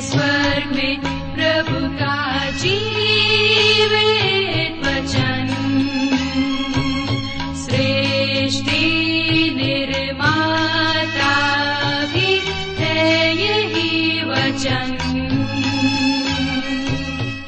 स्वर्ग 0.00 0.76
में 0.76 1.00
प्रभु 1.34 1.98
का 1.98 2.20
वचन। 4.90 5.46
सृष्टि 7.54 8.80
निर्माता 9.56 11.34
भी 12.04 12.40
है 12.84 13.36
यही 13.36 14.24
वचन। 14.24 14.98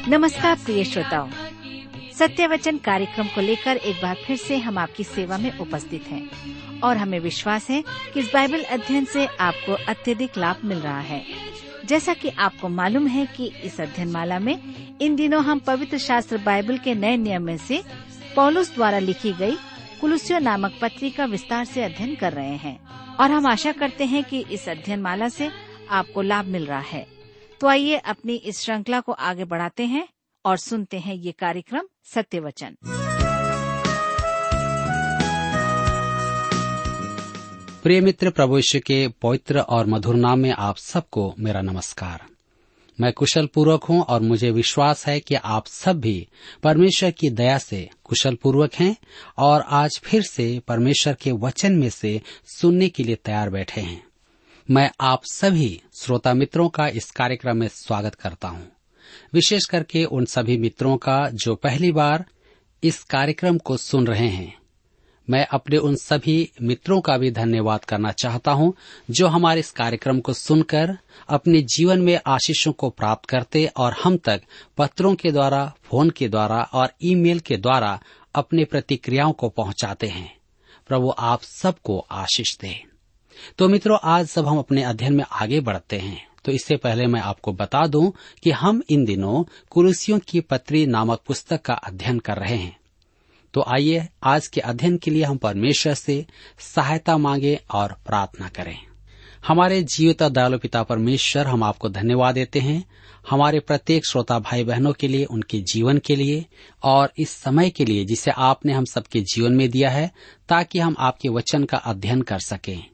नमस्कार 0.07 0.55
प्रिय 0.55 0.83
श्रोताओं। 0.83 1.29
सत्य 2.19 2.47
वचन 2.47 2.77
कार्यक्रम 2.77 3.27
को 3.27 3.41
लेकर 3.41 3.77
एक 3.77 3.95
बार 3.95 4.17
फिर 4.27 4.37
से 4.37 4.57
हम 4.57 4.77
आपकी 4.77 5.03
सेवा 5.03 5.37
में 5.37 5.57
उपस्थित 5.57 6.03
हैं 6.07 6.29
और 6.81 6.97
हमें 6.97 7.19
विश्वास 7.19 7.69
है 7.69 7.83
कि 8.13 8.19
इस 8.19 8.31
बाइबल 8.33 8.63
अध्ययन 8.63 9.05
से 9.05 9.25
आपको 9.25 9.71
अत्यधिक 9.73 10.31
लाभ 10.37 10.55
मिल 10.65 10.77
रहा 10.77 10.99
है। 10.99 11.53
जैसा 11.85 12.13
कि 12.13 12.29
आपको 12.29 12.69
मालूम 12.69 13.07
है 13.07 13.25
कि 13.25 13.51
इस 13.63 13.81
अध्ययन 13.81 14.11
माला 14.11 14.39
में 14.39 14.97
इन 15.01 15.15
दिनों 15.15 15.43
हम 15.43 15.59
पवित्र 15.59 15.97
शास्त्र 15.97 16.37
बाइबल 16.37 16.77
के 16.77 16.95
नए 16.95 17.17
नियम 17.17 17.41
में 17.41 17.57
से 17.57 17.81
पौलुस 18.35 18.73
द्वारा 18.75 18.99
लिखी 18.99 19.33
गई 19.33 19.55
कुलुसियो 20.01 20.39
नामक 20.39 20.77
पत्री 20.81 21.09
का 21.11 21.25
विस्तार 21.25 21.65
से 21.65 21.83
अध्ययन 21.83 22.15
कर 22.15 22.33
रहे 22.33 22.55
हैं। 22.57 22.79
और 23.15 23.31
हम 23.31 23.45
आशा 23.47 23.71
करते 23.71 24.05
हैं 24.05 24.23
कि 24.23 24.45
इस 24.51 24.69
अध्ययन 24.69 25.01
माला 25.01 25.29
से 25.29 25.49
आपको 25.89 26.21
लाभ 26.21 26.45
मिल 26.45 26.65
रहा 26.65 26.79
है। 26.79 27.05
तो 27.61 27.67
आइए 27.67 27.97
अपनी 27.97 28.35
इस 28.35 28.59
श्रृंखला 28.59 28.99
को 28.99 29.11
आगे 29.11 29.45
बढ़ाते 29.45 29.85
हैं 29.85 30.07
और 30.45 30.57
सुनते 30.57 30.99
हैं 30.99 31.15
ये 31.15 31.31
कार्यक्रम 31.31 31.87
सत्य 32.03 32.39
वचन 32.39 32.75
प्रिय 37.83 38.01
मित्र 38.01 38.29
प्रभु 38.29 38.55
यीशु 38.55 38.79
के 38.79 39.07
पवित्र 39.07 39.59
और 39.59 39.85
मधुर 39.85 40.15
नाम 40.15 40.39
में 40.39 40.51
आप 40.51 40.77
सबको 40.77 41.35
मेरा 41.39 41.61
नमस्कार। 41.61 42.21
मैं 42.99 43.13
कुशल 43.13 43.45
पूर्वक 43.45 43.83
हूँ 43.83 44.01
और 44.01 44.21
मुझे 44.21 44.51
विश्वास 44.51 45.07
है 45.07 45.19
कि 45.19 45.35
आप 45.35 45.67
सब 45.67 45.99
भी 45.99 46.27
परमेश्वर 46.63 47.11
की 47.11 47.29
दया 47.29 47.57
से 47.57 47.89
कुशल 48.03 48.35
पूर्वक 48.35 48.73
हैं 48.73 48.97
और 49.37 49.61
आज 49.61 50.01
फिर 50.03 50.23
से 50.23 50.61
परमेश्वर 50.67 51.13
के 51.13 51.31
वचन 51.31 51.71
में 51.71 51.89
से 51.89 52.21
सुनने 52.45 52.89
के 52.89 53.03
लिए 53.03 53.15
तैयार 53.15 53.49
बैठे 53.49 53.81
हैं। 53.81 54.03
मैं 54.71 54.91
आप 55.01 55.21
सभी 55.25 55.81
श्रोता 55.95 56.33
मित्रों 56.33 56.69
का 56.69 56.87
इस 56.87 57.11
कार्यक्रम 57.11 57.57
में 57.57 57.67
स्वागत 57.67 58.15
करता 58.15 58.47
हूँ। 58.47 58.71
विशेष 59.33 59.65
करके 59.65 60.05
उन 60.05 60.25
सभी 60.25 60.57
मित्रों 60.57 60.97
का 60.97 61.29
जो 61.29 61.55
पहली 61.55 61.91
बार 61.91 62.25
इस 62.83 63.03
कार्यक्रम 63.03 63.57
को 63.57 63.77
सुन 63.77 64.07
रहे 64.07 64.27
हैं। 64.27 64.62
मैं 65.29 65.47
अपने 65.51 65.77
उन 65.77 65.95
सभी 65.95 66.51
मित्रों 66.61 67.01
का 67.01 67.17
भी 67.17 67.31
धन्यवाद 67.31 67.85
करना 67.85 68.11
चाहता 68.11 68.51
हूँ, 68.51 68.73
जो 69.11 69.27
हमारे 69.27 69.59
इस 69.59 69.71
कार्यक्रम 69.71 70.19
को 70.19 70.33
सुनकर 70.33 70.97
अपने 71.29 71.61
जीवन 71.61 72.01
में 72.01 72.19
आशीषों 72.27 72.71
को 72.71 72.89
प्राप्त 72.89 73.29
करते 73.29 73.65
और 73.65 73.95
हम 74.03 74.17
तक 74.17 74.41
पत्रों 74.77 75.15
के 75.15 75.31
द्वारा, 75.31 75.73
फ़ोन 75.83 76.09
के 76.09 76.29
द्वारा 76.29 76.69
और 76.73 76.89
ईमेल 77.03 77.39
के 77.39 77.57
द्वारा 77.57 78.01
अपने 78.35 78.65
प्रतिक्रियाओं 78.65 79.33
को 79.33 79.49
पहुंचाते 79.49 80.07
हैं। 80.07 80.37
प्रभु 80.87 81.13
आप 81.19 81.41
सबको 81.41 82.05
आशीष 82.11 82.57
दे। 82.57 82.83
तो 83.57 83.69
मित्रों, 83.69 83.97
आज 84.03 84.27
सब 84.27 84.47
हम 84.47 84.59
अपने 84.59 84.83
अध्ययन 84.83 85.13
में 85.13 85.23
आगे 85.31 85.59
बढ़ते 85.59 85.97
हैं। 85.97 86.27
तो 86.45 86.51
इससे 86.51 86.75
पहले 86.75 87.07
मैं 87.07 87.21
आपको 87.21 87.53
बता 87.53 87.87
दूँ 87.87 88.13
कि 88.43 88.51
हम 88.51 88.83
इन 88.89 89.05
दिनों 89.05 89.43
कुरुसियों 89.69 90.19
की 90.19 90.39
पत्री 90.39 90.85
नामक 90.85 91.21
पुस्तक 91.27 91.61
का 91.61 91.73
अध्ययन 91.73 92.19
कर 92.19 92.37
रहे 92.37 92.55
हैं। 92.55 92.77
तो 93.53 93.65
आइए 93.67 94.07
आज 94.23 94.47
के 94.47 94.61
अध्ययन 94.61 94.97
के 94.97 95.11
लिए 95.11 95.23
हम 95.23 95.37
परमेश्वर 95.37 95.93
से 95.93 96.25
सहायता 96.59 97.17
मांगे 97.17 97.59
और 97.71 97.95
प्रार्थना 98.05 98.49
करें। 98.49 98.77
हमारे 99.47 99.83
जीवित 99.83 100.23
दयालु 100.23 100.57
पिता 100.57 100.83
परमेश्वर, 100.83 101.47
हम 101.47 101.63
आपको 101.63 101.89
धन्यवाद 101.89 102.35
देते 102.35 102.59
हैं। 102.59 102.85
हमारे 103.29 103.59
प्रत्येक 103.59 104.05
श्रोता 104.05 104.39
भाई 104.39 104.63
बहनों 104.63 104.93
के 104.93 105.07
लिए, 105.07 105.25
उनके 105.25 105.59
जीवन 105.59 105.97
के 105.97 106.15
लिए 106.15 106.45
और 106.83 107.13
इस 107.17 107.29
समय 107.29 107.69
के 107.69 107.85
लिए 107.85 108.05
जिसे 108.05 108.31
आपने 108.31 108.73
हम 108.73 108.85
सबके 108.85 109.21
जीवन 109.21 109.53
में 109.53 109.69
दिया 109.69 109.89
है, 109.89 110.11
ताकि 110.49 110.79
हम 110.79 110.95
आपके 110.99 111.29
वचन 111.29 111.63
का 111.63 111.77
अध्ययन 111.77 112.21
कर 112.21 112.39
सकें। 112.39 112.85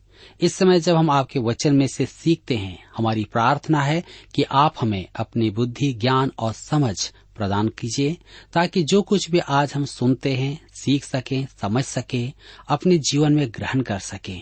इस 0.42 0.54
समय 0.54 0.80
जब 0.80 0.96
हम 0.96 1.10
आपके 1.10 1.40
वचन 1.40 1.76
में 1.76 1.88
से 1.88 2.06
सीखते 2.06 2.56
हैं, 2.56 2.84
हमारी 2.98 3.24
प्रार्थना 3.24 3.82
है 3.82 4.04
कि 4.36 4.44
आप 4.44 4.74
हमें 4.82 5.06
अपनी 5.16 5.50
बुद्धि, 5.50 5.94
ज्ञान 5.94 6.32
और 6.40 6.54
समझ 6.54 7.12
प्रदान 7.40 7.70
कीजिए, 7.70 8.18
ताकि 8.54 8.84
जो 8.84 9.02
कुछ 9.02 9.32
भी 9.32 9.40
आज 9.40 9.74
हम 9.74 9.86
सुनते 9.86 10.36
हैं, 10.36 10.62
सीख 10.74 11.04
सकें, 11.04 11.48
समझ 11.62 11.84
सकें, 11.84 12.34
अपने 12.68 12.98
जीवन 12.98 13.34
में 13.34 13.50
ग्रहण 13.50 13.82
कर 13.82 14.00
सकें। 14.00 14.42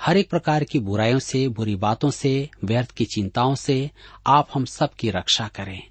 हर 0.00 0.16
एक 0.16 0.30
प्रकार 0.30 0.64
की 0.64 0.78
बुराइयों 0.78 1.18
से, 1.18 1.48
बुरी 1.48 1.76
बातों 1.76 2.10
से, 2.10 2.50
व्यर्थ 2.64 2.90
की 2.90 3.04
चिंताओं 3.04 3.54
से 3.54 3.90
आप 4.26 4.48
हम 4.54 4.64
सब 4.64 4.94
की 4.94 5.10
रक्षा 5.10 5.48
करें। 5.48 5.82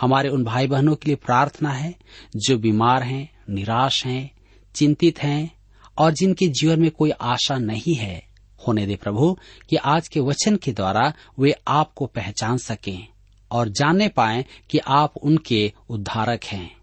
हमारे 0.00 0.28
उन 0.28 0.44
भाई 0.44 0.66
बहनों 0.66 0.94
के 0.94 1.06
लिए 1.06 1.16
प्रार्थना 1.16 1.70
है, 1.70 1.94
जो 2.36 2.58
बीमार 2.58 3.02
हैं, 3.02 3.30
निराश 3.50 4.06
हैं, 4.06 4.30
चिंतित 4.74 5.22
हैं, 5.22 5.58
और 5.98 6.12
जिनके 6.12 6.48
जीवन 6.48 6.80
में 6.80 6.90
कोई 6.90 7.10
आशा 7.10 7.58
नहीं 7.58 7.94
है, 7.94 8.28
होने 8.68 8.86
दे 8.86 8.96
प्रभु, 8.96 9.38
कि 9.68 9.76
आज 9.76 10.08
के 10.08 10.20
वचन 10.20 10.56
के 10.56 10.72
द्वारा 10.72 11.12
वे 11.38 11.54
आपको 11.68 12.06
पहचान 12.06 12.58
सकें। 12.58 13.08
और 13.50 13.68
जानने 13.68 14.08
पाए 14.08 14.44
कि 14.70 14.78
आप 14.78 15.16
उनके 15.16 15.72
उद्धारक 15.88 16.44
हैं। 16.44 16.76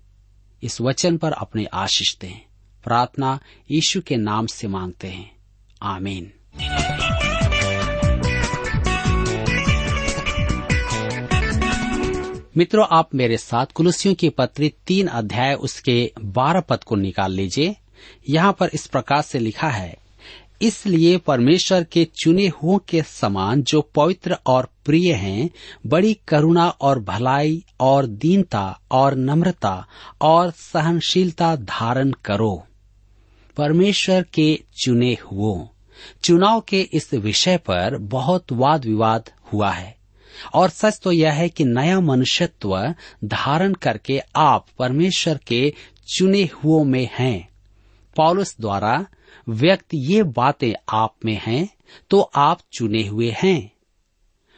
इस 0.63 0.81
वचन 0.81 1.17
पर 1.17 1.31
अपने 1.31 1.65
आशीष 1.65 2.17
दें। 2.17 2.41
प्रार्थना 2.83 3.39
यीशु 3.71 4.01
के 4.01 4.15
नाम 4.15 4.45
से 4.45 4.67
मांगते 4.67 5.07
हैं। 5.07 5.35
आमीन। 5.81 6.31
मित्रों, 12.57 12.87
आप 12.91 13.15
मेरे 13.15 13.37
साथ 13.37 13.65
कुलसियों 13.65 14.15
की 14.15 14.29
पत्री 14.29 14.73
तीन 14.87 15.07
अध्याय 15.07 15.53
उसके 15.53 16.11
बारह 16.21 16.59
पद 16.59 16.83
को 16.83 16.95
निकाल 16.95 17.31
लीजिए। 17.31 17.75
यहाँ 18.29 18.53
पर 18.59 18.69
इस 18.73 18.87
प्रकार 18.87 19.21
से 19.21 19.39
लिखा 19.39 19.69
है 19.69 20.04
इसलिए 20.65 21.17
परमेश्वर 21.17 21.83
के 21.83 22.05
चुने 22.05 22.47
हुओं 22.47 22.79
के 22.89 23.01
समान 23.01 23.63
जो 23.63 23.81
पवित्र 23.81 24.37
और 24.47 24.69
प्रिय 24.85 25.13
हैं, 25.13 25.49
बड़ी 25.87 26.17
करुणा 26.27 26.69
और 26.69 26.99
भलाई 26.99 27.65
और 27.79 28.05
दीनता 28.05 28.79
और 28.91 29.15
नम्रता 29.15 29.87
और 30.21 30.51
सहनशीलता 30.51 31.55
धारण 31.55 32.11
करो। 32.11 32.67
परमेश्वर 33.57 34.25
के 34.33 34.59
चुने 34.83 35.13
हुओं। 35.13 35.67
चुनाव 36.23 36.61
के 36.61 36.81
इस 36.93 37.13
विषय 37.13 37.57
पर 37.57 37.97
बहुत 37.97 38.51
वाद 38.51 38.85
विवाद 38.85 39.29
हुआ 39.53 39.71
है। 39.71 39.95
और 40.53 40.69
सच 40.69 40.99
तो 41.03 41.11
यह 41.11 41.31
है 41.31 41.49
कि 41.49 41.65
नया 41.65 41.99
मनुष्यत्व 41.99 42.95
धारण 43.25 43.73
करके 43.73 44.21
आप 44.35 44.65
परमेश्वर 44.79 45.39
के 45.47 45.73
चुने 46.15 46.43
हुओं 46.43 46.83
में 46.83 47.09
हैं। 47.13 47.49
पॉलुस 48.15 48.55
द्वारा 48.61 49.05
व्यक्ति 49.47 49.97
ये 50.13 50.23
बातें 50.23 50.73
आप 50.89 51.15
में 51.25 51.39
हैं 51.43 51.67
तो 52.09 52.19
आप 52.35 52.59
चुने 52.73 53.05
हुए 53.07 53.29
हैं। 53.43 53.71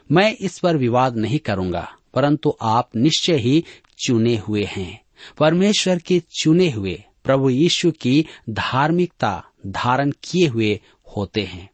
मैं 0.09 0.31
इस 0.33 0.57
पर 0.59 0.77
विवाद 0.77 1.17
नहीं 1.17 1.39
करूँगा, 1.39 1.87
परंतु 2.13 2.53
आप 2.61 2.89
निश्चय 2.95 3.37
ही 3.37 3.63
चुने 3.99 4.35
हुए 4.37 4.63
हैं। 4.63 5.01
परमेश्वर 5.37 5.99
के 5.99 6.19
चुने 6.31 6.69
हुए, 6.71 7.03
प्रभु 7.23 7.49
यीशु 7.49 7.91
की 7.91 8.25
धार्मिकता 8.49 9.43
धारण 9.67 10.11
किए 10.23 10.47
हुए 10.47 10.79
होते 11.07 11.41
हैं। 11.41 11.69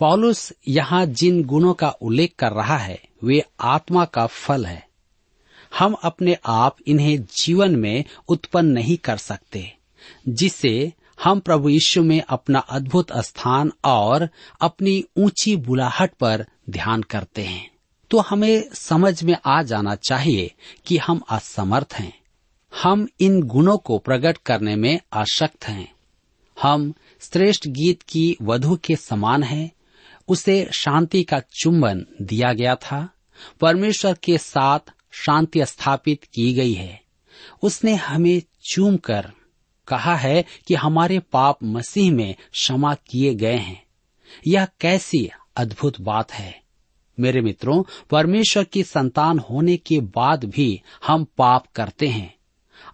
पॉलुस 0.00 0.52
यहाँ 0.68 1.04
जिन 1.06 1.42
गुणों 1.44 1.74
का 1.74 1.88
उल्लेख 1.88 2.34
कर 2.38 2.52
रहा 2.52 2.76
है, 2.76 3.00
वे 3.24 3.42
आत्मा 3.60 4.04
का 4.04 4.26
फल 4.26 4.66
है। 4.66 4.84
हम 5.78 5.96
अपने 6.02 6.36
आप 6.46 6.76
इन्हें 6.86 7.18
जीवन 7.36 7.76
में 7.76 8.04
उत्पन्न 8.28 8.72
नहीं 8.72 8.96
कर 8.96 9.16
सकते 9.16 9.72
जिससे 10.28 10.92
हम 11.24 11.40
प्रभु 11.40 11.68
यीशु 11.68 12.02
में 12.02 12.22
अपना 12.28 12.58
अद्भुत 12.58 13.06
स्थान 13.12 13.72
और 13.84 14.28
अपनी 14.60 15.04
ऊँची 15.16 15.56
बुलाहट 15.56 16.10
पर 16.14 16.46
ध्यान 16.70 17.02
करते 17.02 17.42
हैं। 17.42 17.70
तो 18.10 18.18
हमें 18.18 18.64
समझ 18.74 19.22
में 19.22 19.36
आ 19.46 19.62
जाना 19.62 19.94
चाहिए 19.94 20.50
कि 20.86 20.98
हम 20.98 21.20
असमर्थ 21.30 21.94
हैं। 21.94 22.20
हम 22.82 23.08
इन 23.20 23.42
गुणों 23.42 23.78
को 23.78 23.98
प्रकट 23.98 24.38
करने 24.38 24.76
में 24.76 25.00
अशक्त 25.12 25.68
हैं। 25.68 25.92
हम 26.62 26.94
श्रेष्ठ 27.20 27.68
गीत 27.68 28.02
की 28.02 28.36
वधु 28.42 28.76
के 28.84 28.96
समान 28.96 29.42
हैं। 29.42 29.70
उसे 30.28 30.68
शांति 30.72 31.22
का 31.22 31.40
चुंबन 31.40 32.06
दिया 32.22 32.52
गया 32.52 32.74
था। 32.74 33.08
परमेश्वर 33.60 34.16
के 34.24 34.38
साथ 34.38 34.80
शांति 35.12 35.64
स्थापित 35.64 36.24
की 36.24 36.52
गई 36.52 36.72
है। 36.72 37.02
उसने 37.62 37.94
हमें 37.94 38.42
चूम 38.70 38.96
कर 38.96 39.32
कहा 39.88 40.16
है 40.16 40.44
कि 40.66 40.74
हमारे 40.74 41.18
पाप 41.18 41.58
मसीह 41.62 42.12
में 42.12 42.34
क्षमा 42.52 42.94
किए 42.94 43.34
गए 43.34 43.56
हैं। 43.56 43.86
यह 44.46 44.66
कैसी 44.80 45.30
अद्भुत 45.56 46.00
बात 46.00 46.32
है। 46.32 46.62
मेरे 47.20 47.40
मित्रों, 47.40 47.82
परमेश्वर 48.10 48.64
की 48.64 48.82
संतान 48.82 49.38
होने 49.38 49.76
के 49.76 50.00
बाद 50.00 50.44
भी 50.44 50.82
हम 51.06 51.24
पाप 51.24 51.66
करते 51.74 52.08
हैं। 52.08 52.34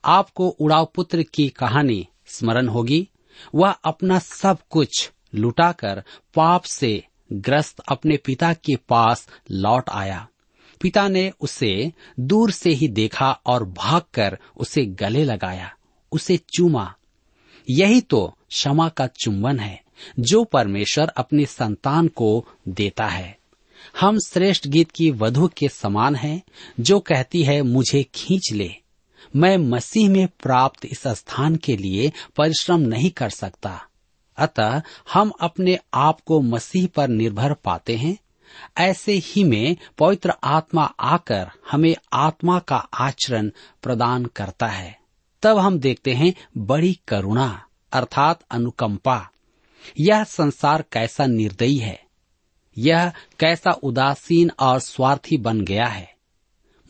आपको 0.05 0.49
उड़ाव 0.49 0.93
पुत्र 0.94 1.23
की 1.23 1.49
कहानी 1.49 2.09
स्मरण 2.27 2.69
होगी। 2.69 3.09
वह 3.55 3.71
अपना 3.71 4.19
सब 4.19 4.59
कुछ 4.71 5.11
लुटाकर 5.35 6.03
पाप 6.35 6.62
से 6.62 7.05
ग्रस्त 7.33 7.81
अपने 7.81 8.17
पिता 8.17 8.55
के 8.55 8.77
पास 8.77 9.29
लौट 9.50 9.91
आया। 9.91 10.29
पिता 10.81 11.09
ने 11.09 11.33
उसे 11.41 11.93
दूर 12.21 12.50
से 12.50 12.71
ही 12.71 12.88
देखा 12.88 13.33
और 13.47 13.65
भागकर 13.65 14.38
उसे 14.56 14.87
गले 14.87 15.25
लगाया। 15.25 15.77
उसे 16.12 16.37
चूमा। 16.37 16.94
यही 17.70 18.00
तो 18.00 18.37
क्षमा 18.49 18.88
का 18.88 19.06
चुंबन 19.06 19.59
है, 19.59 19.82
जो 20.19 20.44
परमेश्वर 20.44 21.09
अपनी 21.09 21.47
संतान 21.47 22.09
को 22.09 22.49
देता 22.69 23.06
है। 23.06 23.38
हम 24.00 24.19
श्रेष्ठ 24.19 24.67
गीत 24.67 24.91
की 24.91 25.11
वधु 25.11 25.50
के 25.56 25.69
समान 25.69 26.17
हैं, 26.17 26.43
जो 26.81 27.00
कहती 27.00 27.43
है, 27.43 27.62
मुझे 27.62 28.03
खींच 28.03 28.53
ले। 28.53 28.75
मैं 29.37 29.59
मसीह 29.59 30.11
में 30.11 30.29
प्राप्त 30.43 30.85
इस 30.85 31.03
स्थान 31.06 31.56
के 31.56 31.76
लिए 31.76 32.12
परिश्रम 32.37 32.81
नहीं 32.81 33.11
कर 33.11 33.31
सकता। 33.31 33.87
अतः 34.37 34.82
हम 35.12 35.32
अपने 35.41 35.79
आप 35.94 36.20
को 36.20 36.41
मसीह 36.41 36.88
पर 36.94 37.09
निर्भर 37.09 37.55
पाते 37.55 37.97
हैं। 37.97 38.17
ऐसे 38.79 39.12
ही 39.12 39.44
में 39.44 39.76
पवित्र 39.99 40.32
आत्मा 40.44 40.85
आकर 41.00 41.50
हमें 41.70 41.97
आत्मा 42.12 42.59
का 42.59 42.76
आचरण 42.76 43.50
प्रदान 43.82 44.25
करता 44.25 44.67
है। 44.67 45.01
तब 45.43 45.59
हम 45.59 45.79
देखते 45.79 46.12
हैं 46.12 46.35
बड़ी 46.56 47.00
करुणा, 47.09 47.65
अर्थात 47.93 48.41
अनुकंपा। 48.50 49.31
यह 50.00 50.25
संसार 50.25 50.85
कैसा 50.93 51.27
निर्दयी 51.27 51.77
है? 51.77 52.03
यह 52.79 53.12
कैसा 53.41 53.71
उदासीन 53.71 54.50
और 54.61 54.79
स्वार्थी 54.81 55.37
बन 55.37 55.61
गया 55.61 55.87
है? 55.87 56.15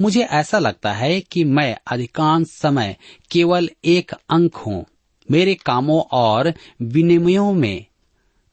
मुझे 0.01 0.21
ऐसा 0.21 0.59
लगता 0.59 0.93
है 0.93 1.21
कि 1.21 1.45
मैं 1.45 1.79
अधिकांश 1.87 2.47
समय 2.47 2.97
केवल 3.31 3.71
एक 3.85 4.13
अंक 4.13 4.55
हूँ। 4.55 4.87
मेरे 5.31 5.55
कामों 5.55 6.03
और 6.13 6.55
विनिमयों 6.83 7.53
में 7.53 7.87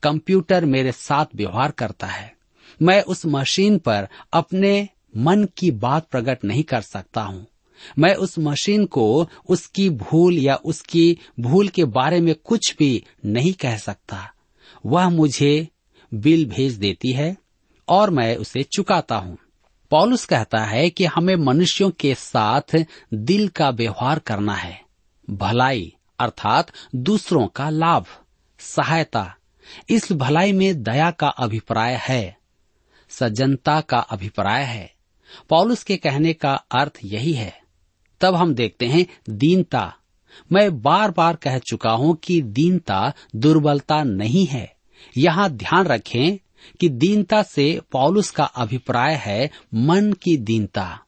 कंप्यूटर 0.03 0.65
मेरे 0.65 0.91
साथ 0.91 1.25
व्यवहार 1.35 1.71
करता 1.71 2.07
है। 2.07 2.35
मैं 2.81 3.03
उस 3.03 3.25
मशीन 3.25 3.77
पर 3.77 4.07
अपने 4.33 4.89
मन 5.17 5.47
की 5.57 5.71
बात 5.71 6.07
प्रकट 6.07 6.43
नहीं 6.43 6.63
कर 6.63 6.81
सकता 6.81 7.21
हूँ। 7.21 7.47
मैं 7.99 8.15
उस 8.15 8.39
मशीन 8.39 8.85
को 8.85 9.29
उसकी 9.49 9.89
भूल 9.89 10.37
या 10.37 10.55
उसकी 10.55 11.17
भूल 11.39 11.67
के 11.67 11.83
बारे 11.83 12.19
में 12.19 12.35
कुछ 12.35 12.75
भी 12.79 13.03
नहीं 13.25 13.53
कह 13.53 13.77
सकता। 13.77 14.31
वह 14.85 15.09
मुझे 15.09 15.67
बिल 16.13 16.45
भेज 16.45 16.73
देती 16.73 17.11
है 17.11 17.37
और 17.87 18.09
मैं 18.09 18.35
उसे 18.35 18.63
चुकाता 18.63 19.15
हूँ। 19.15 19.37
पॉलुस 19.91 20.25
कहता 20.25 20.59
है 20.59 20.89
कि 20.89 21.05
हमें 21.05 21.35
मनुष्यों 21.35 21.91
के 21.91 22.15
साथ 22.15 22.85
दिल 23.13 23.47
का 23.47 23.69
व्यवहार 23.69 24.19
करना 24.19 24.53
है। 24.53 24.81
भलाई 25.29 25.93
अर्थात 26.19 26.71
दूसरों 26.95 27.47
का 27.47 27.69
लाभ, 27.69 28.05
सहायता। 28.59 29.35
इस 29.89 30.11
भलाई 30.11 30.51
में 30.51 30.83
दया 30.83 31.11
का 31.11 31.27
अभिप्राय 31.27 31.99
है, 32.01 32.37
सज्जनता 33.09 33.81
का 33.81 33.99
अभिप्राय 33.99 34.63
है। 34.63 34.93
पॉलुस 35.49 35.83
के 35.83 35.97
कहने 35.97 36.33
का 36.33 36.53
अर्थ 36.53 36.99
यही 37.03 37.33
है 37.33 37.58
तब 38.21 38.35
हम 38.35 38.53
देखते 38.53 38.85
हैं 38.85 39.05
दीनता। 39.29 39.95
मैं 40.51 40.81
बार 40.81 41.11
बार 41.11 41.35
कह 41.35 41.57
चुका 41.57 41.91
हूँ 41.91 42.15
कि 42.15 42.41
दीनता 42.41 43.13
दुर्बलता 43.35 44.03
नहीं 44.03 44.45
है। 44.45 44.75
यहाँ 45.17 45.49
ध्यान 45.49 45.85
रखें 45.85 46.37
कि 46.79 46.89
दीनता 46.89 47.43
से 47.43 47.81
पौलुस 47.91 48.31
का 48.31 48.43
अभिप्राय 48.43 49.15
है 49.15 49.49
मन 49.73 50.13
की 50.13 50.37
दीनता। 50.37 50.99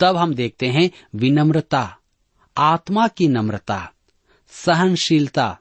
तब 0.00 0.16
हम 0.16 0.34
देखते 0.34 0.66
हैं 0.66 0.90
विनम्रता, 1.14 1.96
आत्मा 2.56 3.08
की 3.08 3.28
नम्रता, 3.28 3.92
सहनशीलता। 4.50 5.58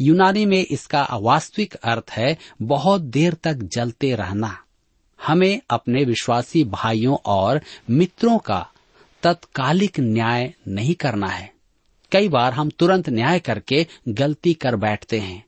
यूनानी 0.00 0.46
में 0.46 0.66
इसका 0.70 1.08
वास्तविक 1.12 1.74
अर्थ 1.74 2.10
है 2.10 2.36
बहुत 2.62 3.00
देर 3.00 3.34
तक 3.34 3.54
जलते 3.54 4.14
रहना। 4.14 4.58
हमें 5.26 5.60
अपने 5.70 6.04
विश्वासी 6.04 6.64
भाइयों 6.64 7.16
और 7.26 7.60
मित्रों 7.90 8.38
का 8.38 8.70
तत्कालिक 9.22 10.00
न्याय 10.00 10.52
नहीं 10.68 10.94
करना 10.94 11.26
है। 11.26 11.50
कई 12.12 12.28
बार 12.28 12.52
हम 12.52 12.70
तुरंत 12.70 13.08
न्याय 13.08 13.38
करके 13.40 13.86
गलती 14.08 14.54
कर 14.54 14.76
बैठते 14.76 15.18
हैं। 15.18 15.44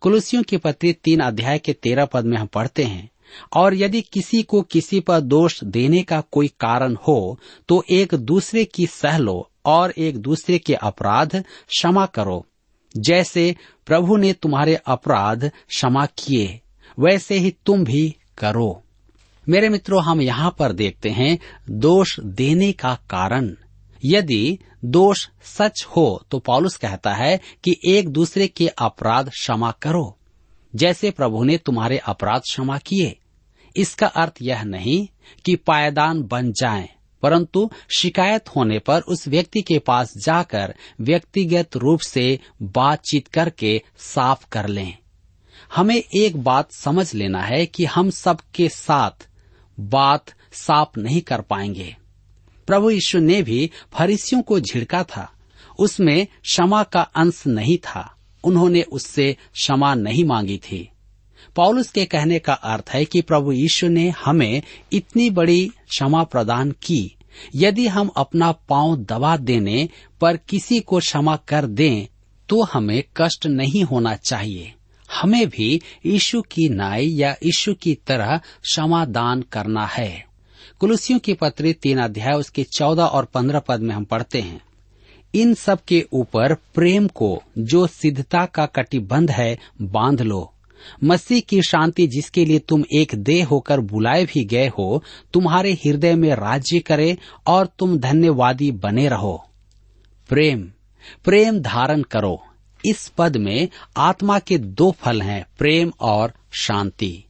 कुलसियों 0.00 0.42
की 0.42 0.56
पत्री 0.56 0.92
तीन 0.94 1.20
अध्याय 1.20 1.58
के 1.58 1.72
तेरह 1.72 2.04
पद 2.04 2.24
में 2.24 2.36
हम 2.38 2.46
पढ़ते 2.46 2.84
हैं, 2.84 3.08
और 3.56 3.74
यदि 3.74 4.00
किसी 4.02 4.42
को 4.42 4.60
किसी 4.62 5.00
पर 5.00 5.20
दोष 5.20 5.62
देने 5.64 6.02
का 6.02 6.20
कोई 6.32 6.48
कारण 6.60 6.94
हो 7.08 7.38
तो 7.68 7.82
एक 7.90 8.14
दूसरे 8.14 8.64
की 8.64 8.86
सह 8.86 9.18
लो 9.18 9.50
और 9.66 9.92
एक 9.98 10.18
दूसरे 10.18 10.58
के 10.58 10.74
अपराध 10.74 11.36
क्षमा 11.68 12.06
करो। 12.06 12.44
जैसे 12.94 13.54
प्रभु 13.86 14.16
ने 14.16 14.32
तुम्हारे 14.32 14.74
अपराध 14.86 15.50
क्षमा 15.68 16.06
किए, 16.18 16.60
वैसे 16.98 17.34
ही 17.34 17.54
तुम 17.66 17.84
भी 17.84 18.08
करो। 18.38 18.82
मेरे 19.50 19.68
मित्रों 19.68 20.02
हम 20.02 20.20
यहाँ 20.20 20.54
पर 20.58 20.72
देखते 20.72 21.10
हैं 21.10 21.38
दोष 21.70 22.18
देने 22.20 22.70
का 22.72 22.94
कारण। 23.10 23.50
यदि 24.02 24.58
दोष 24.86 25.26
सच 25.46 25.84
हो 25.86 26.04
तो 26.30 26.38
पॉलुस 26.38 26.76
कहता 26.76 27.14
है 27.14 27.40
कि 27.64 27.74
एक 27.88 28.08
दूसरे 28.08 28.46
के 28.48 28.66
अपराध 28.68 29.28
क्षमा 29.30 29.70
करो। 29.82 30.16
जैसे 30.74 31.10
प्रभु 31.10 31.42
ने 31.44 31.56
तुम्हारे 31.56 31.98
अपराध 31.98 32.40
क्षमा 32.40 32.76
किए। 32.78 33.16
इसका 33.76 34.06
अर्थ 34.06 34.36
यह 34.42 34.62
नहीं 34.64 35.06
कि 35.44 35.54
पायदान 35.56 36.22
बन 36.22 36.52
जाएँ, 36.52 36.88
परंतु 37.22 37.68
शिकायत 37.90 38.48
होने 38.48 38.78
पर 38.78 39.00
उस 39.02 39.26
व्यक्ति 39.28 39.62
के 39.62 39.78
पास 39.78 40.12
जाकर 40.18 40.74
व्यक्तिगत 41.00 41.76
रूप 41.76 42.00
से 42.00 42.38
बातचीत 42.62 43.28
करके 43.28 43.80
साफ़ 43.98 44.46
कर 44.52 44.68
लें। 44.68 44.96
हमें 45.74 45.96
एक 45.96 46.36
बात 46.36 46.72
समझ 46.72 47.12
लेना 47.14 47.42
है 47.42 47.64
कि 47.66 47.84
हम 47.86 48.10
सबके 48.10 48.68
साथ 48.68 49.28
बात 49.88 50.24
साफ़ 50.52 51.00
नहीं 51.00 51.20
कर 51.20 51.40
पाएँगे। 51.40 51.96
प्रभु 52.66 52.90
यीशु 52.90 53.18
ने 53.18 53.42
भी 53.42 53.70
फरीसियों 53.92 54.42
को 54.42 54.60
झिड़का 54.60 55.04
था। 55.04 55.32
उसमें 55.78 56.26
क्षमा 56.42 56.82
का 56.82 57.00
अंश 57.00 57.46
नहीं 57.46 57.78
था। 57.78 58.16
उन्होंने 58.44 58.82
उससे 58.82 59.36
क्षमा 59.54 59.94
नहीं 59.94 60.24
मांगी 60.24 60.58
थी। 60.58 60.88
पौलुस 61.56 61.90
के 61.90 62.04
कहने 62.04 62.38
का 62.38 62.52
अर्थ 62.52 62.90
है 62.90 63.04
कि 63.04 63.22
प्रभु 63.22 63.52
यीशु 63.52 63.88
ने 63.88 64.10
हमें 64.10 64.62
इतनी 64.92 65.30
बड़ी 65.30 65.68
क्षमा 65.88 66.24
प्रदान 66.24 66.70
की। 66.70 67.16
यदि 67.54 67.86
हम 67.86 68.08
अपना 68.08 68.52
पाँव 68.52 68.96
दबा 68.96 69.36
देने 69.36 69.88
पर 70.20 70.36
किसी 70.36 70.80
को 70.80 70.98
क्षमा 70.98 71.36
कर 71.36 71.66
दें 71.66 72.06
तो 72.48 72.62
हमें 72.62 73.04
कष्ट 73.16 73.46
नहीं 73.46 73.84
होना 73.84 74.14
चाहिए। 74.14 74.74
हमें 75.14 75.48
भी 75.48 75.80
यीशु 76.06 76.42
की 76.42 76.68
नाई 76.68 77.06
या 77.06 77.30
यीशु 77.32 77.74
की 77.74 77.94
तरह 77.94 78.40
दान 79.04 79.42
करना 79.42 79.86
है। 79.86 80.26
कुलुसियों 80.80 81.18
की 81.18 81.34
पत्री 81.34 81.72
तीन 81.72 81.98
अध्याय 81.98 82.32
उसके 82.32 82.62
चौदह 82.62 83.02
और 83.02 83.24
पंद्रह 83.24 83.58
पद 83.58 83.80
में 83.80 83.94
हम 83.94 84.04
पढ़ते 84.04 84.40
हैं। 84.40 84.60
इन 85.34 85.54
सब 85.54 85.78
के 85.88 86.06
ऊपर 86.12 86.54
प्रेम 86.54 87.08
को 87.08 87.42
जो 87.58 87.86
सिद्धता 87.86 88.46
का 88.46 88.66
कटिबंध 88.66 89.30
है, 89.30 89.58
बाँध 89.82 90.22
लो। 90.22 90.52
मसीह 91.04 91.40
की 91.40 91.62
शांति 91.62 92.06
जिसके 92.06 92.44
लिए 92.44 92.58
तुम 92.58 92.84
एक 92.96 93.14
देह 93.14 93.46
होकर 93.46 93.80
बुलाए 93.80 94.24
भी 94.24 94.44
गए 94.44 94.68
हो, 94.68 95.02
तुम्हारे 95.32 95.72
हृदय 95.72 96.14
में 96.14 96.34
राज्य 96.34 96.78
करे 96.78 97.18
और 97.46 97.68
तुम 97.78 97.98
धन्यवादी 97.98 98.72
बने 98.72 99.08
रहो। 99.08 99.44
प्रेम। 100.28 100.70
प्रेम 101.24 101.58
धारण 101.58 102.02
करो। 102.02 102.46
इस 102.84 103.08
पद 103.08 103.36
में 103.36 103.68
आत्मा 103.96 104.38
के 104.38 104.58
दो 104.58 104.90
फल 104.90 105.22
हैं, 105.22 105.46
प्रेम 105.58 105.92
और 106.00 106.32
शांति। 106.52 107.24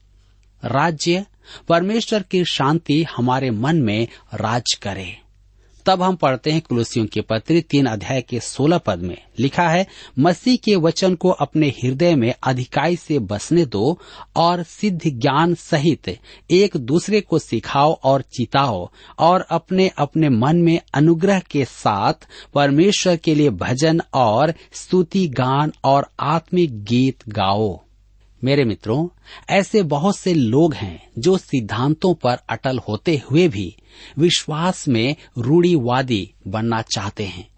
राज्य, 0.64 1.26
परमेश्वर 1.68 2.22
की 2.22 2.44
शांति 2.44 3.02
हमारे 3.02 3.50
मन 3.50 3.76
में 3.76 4.08
राज 4.34 4.74
करे। 4.82 5.18
तब 5.86 6.02
हम 6.02 6.16
पढ़ते 6.16 6.50
हैं 6.50 6.60
कुलसियों 6.60 7.06
के 7.06 7.20
पत्र, 7.20 7.60
तीन 7.60 7.86
अध्याय 7.86 8.22
के 8.22 8.40
सोलह 8.40 8.78
पद 8.78 8.98
में। 8.98 9.16
लिखा 9.38 9.68
है, 9.68 9.86
मसीह 10.18 10.56
के 10.56 10.76
वचन 10.76 11.14
को 11.14 11.28
अपने 11.28 11.68
हृदय 11.68 12.14
में 12.14 12.34
अधिकाई 12.42 12.96
से 12.96 13.18
बसने 13.18 13.64
दो 13.66 13.98
और 14.36 14.62
सिद्ध 14.62 15.00
ज्ञान 15.06 15.54
सहित 15.54 16.18
एक 16.50 16.76
दूसरे 16.76 17.20
को 17.20 17.38
सिखाओ 17.38 17.92
और 17.92 18.22
चिताओ 18.22 18.88
और 19.18 19.40
अपने 19.40 19.90
अपने 19.98 20.28
मन 20.28 20.56
में 20.56 20.80
अनुग्रह 20.94 21.40
के 21.40 21.64
साथ 21.64 22.14
परमेश्वर 22.54 23.16
के 23.16 23.34
लिए 23.34 23.50
भजन 23.50 24.00
और 24.14 24.54
स्तुति 24.72 25.28
गान 25.28 25.72
और 25.84 26.06
आत्मिक 26.20 26.84
गीत 26.84 27.28
गाओ। 27.28 27.80
मेरे 28.44 28.64
मित्रों, 28.64 29.08
ऐसे 29.50 29.82
बहुत 29.82 30.16
से 30.16 30.34
लोग 30.34 30.74
हैं 30.74 31.10
जो 31.18 31.36
सिद्धांतों 31.38 32.14
पर 32.14 32.38
अटल 32.50 32.78
होते 32.78 33.22
हुए 33.30 33.48
भी 33.48 33.76
विश्वास 34.18 34.88
में 34.88 35.16
रूढ़ीवादी 35.38 36.34
बनना 36.46 36.82
चाहते 36.82 37.24
हैं। 37.24 37.48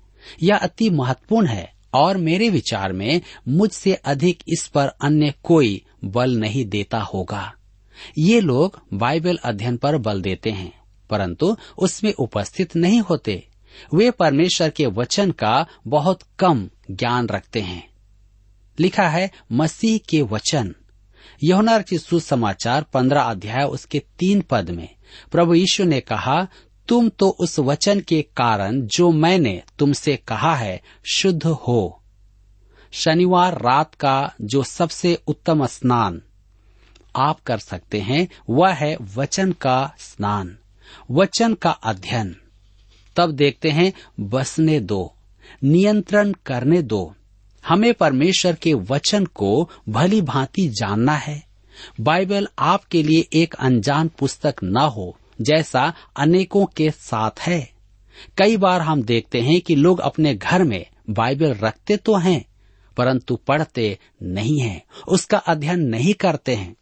यह 0.43 0.57
अति 0.57 0.91
महत्वपूर्ण 0.91 1.47
है 1.47 1.73
और 1.95 2.17
मेरे 2.17 2.49
विचार 2.51 2.93
में 2.93 3.21
मुझसे 3.49 3.95
अधिक 3.95 4.43
इस 4.49 4.67
पर 4.67 4.87
अन्य 4.89 5.35
कोई 5.45 5.83
बल 6.05 6.37
नहीं 6.37 6.65
देता 6.65 7.01
होगा। 7.01 7.53
ये 8.19 8.41
लोग 8.41 8.81
बाइबल 8.95 9.37
अध्ययन 9.37 9.77
पर 9.77 9.97
बल 9.99 10.23
देते 10.23 10.51
हैं, 10.51 10.73
परंतु 11.11 11.57
उसमें 11.79 12.13
उपस्थित 12.13 12.77
नहीं 12.77 13.01
होते। 13.01 13.49
वे 13.95 14.11
परमेश्वर 14.11 14.71
के 14.71 14.87
वचन 14.87 15.31
का 15.31 15.67
बहुत 15.87 16.23
कम 16.39 16.71
ज्ञान 16.91 17.27
रखते 17.27 17.61
हैं। 17.61 17.92
लिखा 18.81 19.09
है, 19.09 19.31
मसीह 19.53 19.99
के 20.09 20.23
वचन। 20.23 20.75
यहुना 21.43 21.77
रचित 21.77 22.01
सुसमाचार 22.01 22.83
पंद्रह 22.83 23.23
अध्याय 23.23 23.65
उसके 23.65 23.99
तीन 24.19 24.41
पद 24.41 24.71
में। 24.71 24.89
प्रभु 25.33 25.55
यीशु 25.55 25.85
ने 25.85 26.01
कहा, 26.01 26.49
तुम 26.89 27.09
तो 27.09 27.29
उस 27.29 27.59
वचन 27.59 28.01
के 28.01 28.23
कारण 28.23 28.81
जो 28.81 29.11
मैंने 29.11 29.63
तुमसे 29.79 30.17
कहा 30.17 30.55
है, 30.55 30.83
शुद्ध 31.15 31.47
हो। 31.47 32.03
शनिवार 32.93 33.63
रात 33.63 33.95
का 33.95 34.35
जो 34.41 34.63
सबसे 34.63 35.19
उत्तम 35.27 35.67
स्नान 35.67 36.23
आप 37.17 37.41
कर 37.41 37.59
सकते 37.59 38.01
हैं, 38.01 38.29
वह 38.51 38.73
है 38.73 38.97
वचन 39.15 39.53
का 39.53 39.95
स्नान। 39.99 40.59
वचन 41.11 41.55
का 41.55 41.71
अध्ययन। 41.71 42.37
तब 43.17 43.31
देखते 43.31 43.71
हैं, 43.71 43.93
बसने 44.21 44.81
दो, 44.81 45.15
नियंत्रण 45.65 46.33
करने 46.33 46.83
दो। 46.83 47.15
हमें 47.73 47.95
परमेश्वर 47.95 48.55
के 48.55 48.75
वचन 48.75 49.25
को 49.25 49.71
भली 49.89 50.23
भांति 50.23 50.69
जानना 50.69 51.13
है। 51.13 51.47
बाइबल 52.01 52.49
आपके 52.59 53.03
लिए 53.03 53.29
एक 53.33 53.55
अनजान 53.55 54.09
पुस्तक 54.09 54.55
न 54.65 54.77
हो, 54.77 55.17
जैसा 55.41 55.95
अनेकों 56.17 56.67
के 56.67 56.91
साथ 56.91 57.31
है। 57.41 57.73
कई 58.39 58.57
बार 58.57 58.81
हम 58.81 59.03
देखते 59.03 59.41
हैं 59.41 59.61
कि 59.61 59.77
लोग 59.77 60.01
अपने 60.01 60.35
घर 60.35 60.65
में 60.65 60.87
बाइबल 61.11 61.55
रखते 61.55 61.97
तो 61.97 62.15
हैं, 62.15 62.45
परंतु 62.97 63.37
पढ़ते 63.37 63.99
नहीं 64.23 64.61
हैं, 64.61 64.83
उसका 65.09 65.39
अध्ययन 65.39 65.81
नहीं 65.81 66.15
करते 66.15 66.55
हैं। 66.55 66.77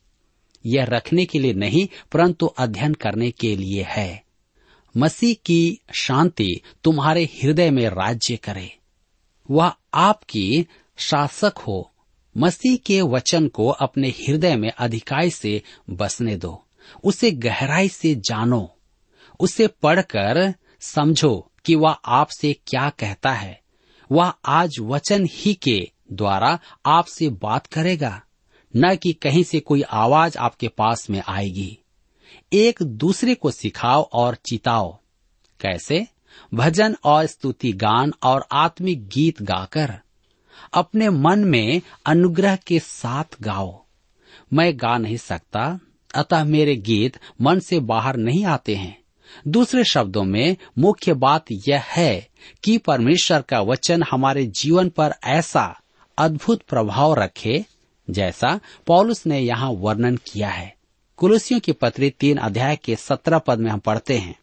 यह 0.67 0.85
रखने 0.85 1.25
के 1.25 1.39
लिए 1.39 1.53
नहीं, 1.53 1.89
परंतु 2.13 2.47
अध्ययन 2.47 2.95
करने 2.95 3.31
के 3.31 3.57
लिए 3.57 3.87
है। 3.89 4.23
मसीह 4.97 5.35
की 5.45 5.81
शांति 5.93 6.61
तुम्हारे 6.85 7.25
हृदय 7.25 7.71
में 7.71 7.89
राज्य 7.89 8.37
करे। 8.37 8.77
वह 9.51 9.73
आपकी 9.95 10.67
शासक 11.01 11.53
हो, 11.59 11.93
मसीह 12.37 12.77
के 12.77 13.03
वचन 13.03 13.49
को 13.49 13.69
अपने 13.69 14.09
हृदय 14.09 14.57
में 14.57 14.73
अधिकाई 14.79 15.31
से 15.31 15.63
बसने 15.91 16.37
दो। 16.37 16.67
उसे 17.05 17.31
गहराई 17.31 17.89
से 17.89 18.15
जानो। 18.15 18.77
उसे 19.41 19.67
पढ़कर 19.67 20.55
समझो 20.81 21.53
कि 21.65 21.75
वह 21.75 21.91
आपसे 21.91 22.53
क्या 22.53 22.91
कहता 22.91 23.33
है। 23.33 23.61
वह 24.13 24.33
आज 24.45 24.77
वचन 24.81 25.27
ही 25.31 25.55
के 25.55 25.91
द्वारा 26.13 26.59
आपसे 26.87 27.29
बात 27.29 27.67
करेगा, 27.67 28.23
न 28.77 28.97
कि 28.97 29.13
कहीं 29.13 29.45
से 29.45 29.61
कोई 29.61 29.83
आवाज़ 29.83 30.39
आपके 30.39 30.69
पास 30.69 31.11
में 31.11 31.23
आएगी। 31.29 31.79
एक 32.53 32.83
दूसरे 32.83 33.35
को 33.35 33.51
सिखाओ 33.51 34.03
और 34.03 34.35
चिताओ। 34.35 34.99
कैसे? 35.61 36.07
भजन 36.55 36.97
और 37.05 37.27
स्तुति 37.27 37.73
गान 37.73 38.13
और 38.23 38.47
आत्मिक 38.53 39.09
गीत 39.09 39.43
गाकर। 39.43 40.01
अपने 40.73 41.09
मन 41.09 41.39
में 41.39 41.83
अनुग्रह 42.07 42.57
के 42.57 42.79
साथ 42.79 43.25
गाओ। 43.43 43.85
मैं 44.53 44.77
गा 44.77 44.99
नहीं 44.99 45.17
सकता, 45.17 45.81
अतः 46.15 46.45
मेरे 46.45 46.77
गीत 46.77 47.19
मन 47.41 47.61
से 47.61 47.81
बाहर 47.81 48.17
नहीं 48.17 48.45
आते 48.45 48.77
हैं। 48.77 49.01
दूसरे 49.49 49.85
शब्दों 49.85 50.25
में 50.25 50.57
मुख्य 50.79 51.15
बात 51.15 51.45
यह 51.53 51.81
है 51.81 52.29
कि 52.65 52.79
परमेश्वर 52.79 53.43
का 53.43 53.61
वचन 53.61 54.03
हमारे 54.11 54.47
जीवन 54.47 54.89
पर 54.89 55.15
ऐसा 55.25 55.81
अद्भुत 56.19 56.63
प्रभाव 56.63 57.15
रखे 57.15 57.65
जैसा 58.11 58.61
पौलुस 58.87 59.27
ने 59.27 59.41
यहाँ 59.41 59.71
वर्णन 59.71 60.17
किया 60.17 60.49
है। 60.49 60.77
कुलसियों 61.17 61.61
की 61.61 61.73
पत्री 61.73 62.11
तीन 62.11 62.37
अध्याय 62.37 62.77
के 62.77 62.97
सत्रह 62.97 63.39
पद 63.39 63.59
में 63.59 63.71
हम 63.71 63.79
पढ़ते 63.79 64.19
हैं। 64.19 64.40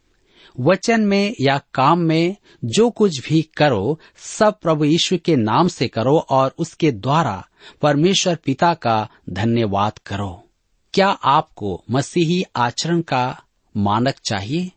वचन 0.60 1.02
में 1.02 1.36
या 1.42 1.62
काम 1.74 2.00
में 2.00 2.36
जो 2.66 2.90
कुछ 2.90 3.30
भी 3.30 3.42
करो, 3.42 4.00
सब 4.18 4.60
प्रभु 4.60 4.86
यीशु 4.86 5.18
के 5.26 5.36
नाम 5.36 5.68
से 5.68 5.88
करो 5.88 6.18
और 6.30 6.56
उसके 6.58 6.92
द्वारा 6.92 7.48
परमेश्वर 7.82 8.36
पिता 8.36 8.74
का 8.74 9.10
धन्यवाद 9.30 9.98
करो। 9.98 10.50
क्या 10.94 11.08
आपको 11.08 11.84
मसीही 11.92 12.44
आचरण 12.56 13.02
का 13.02 13.44
मानक 13.78 14.16
चाहिए? 14.26 14.72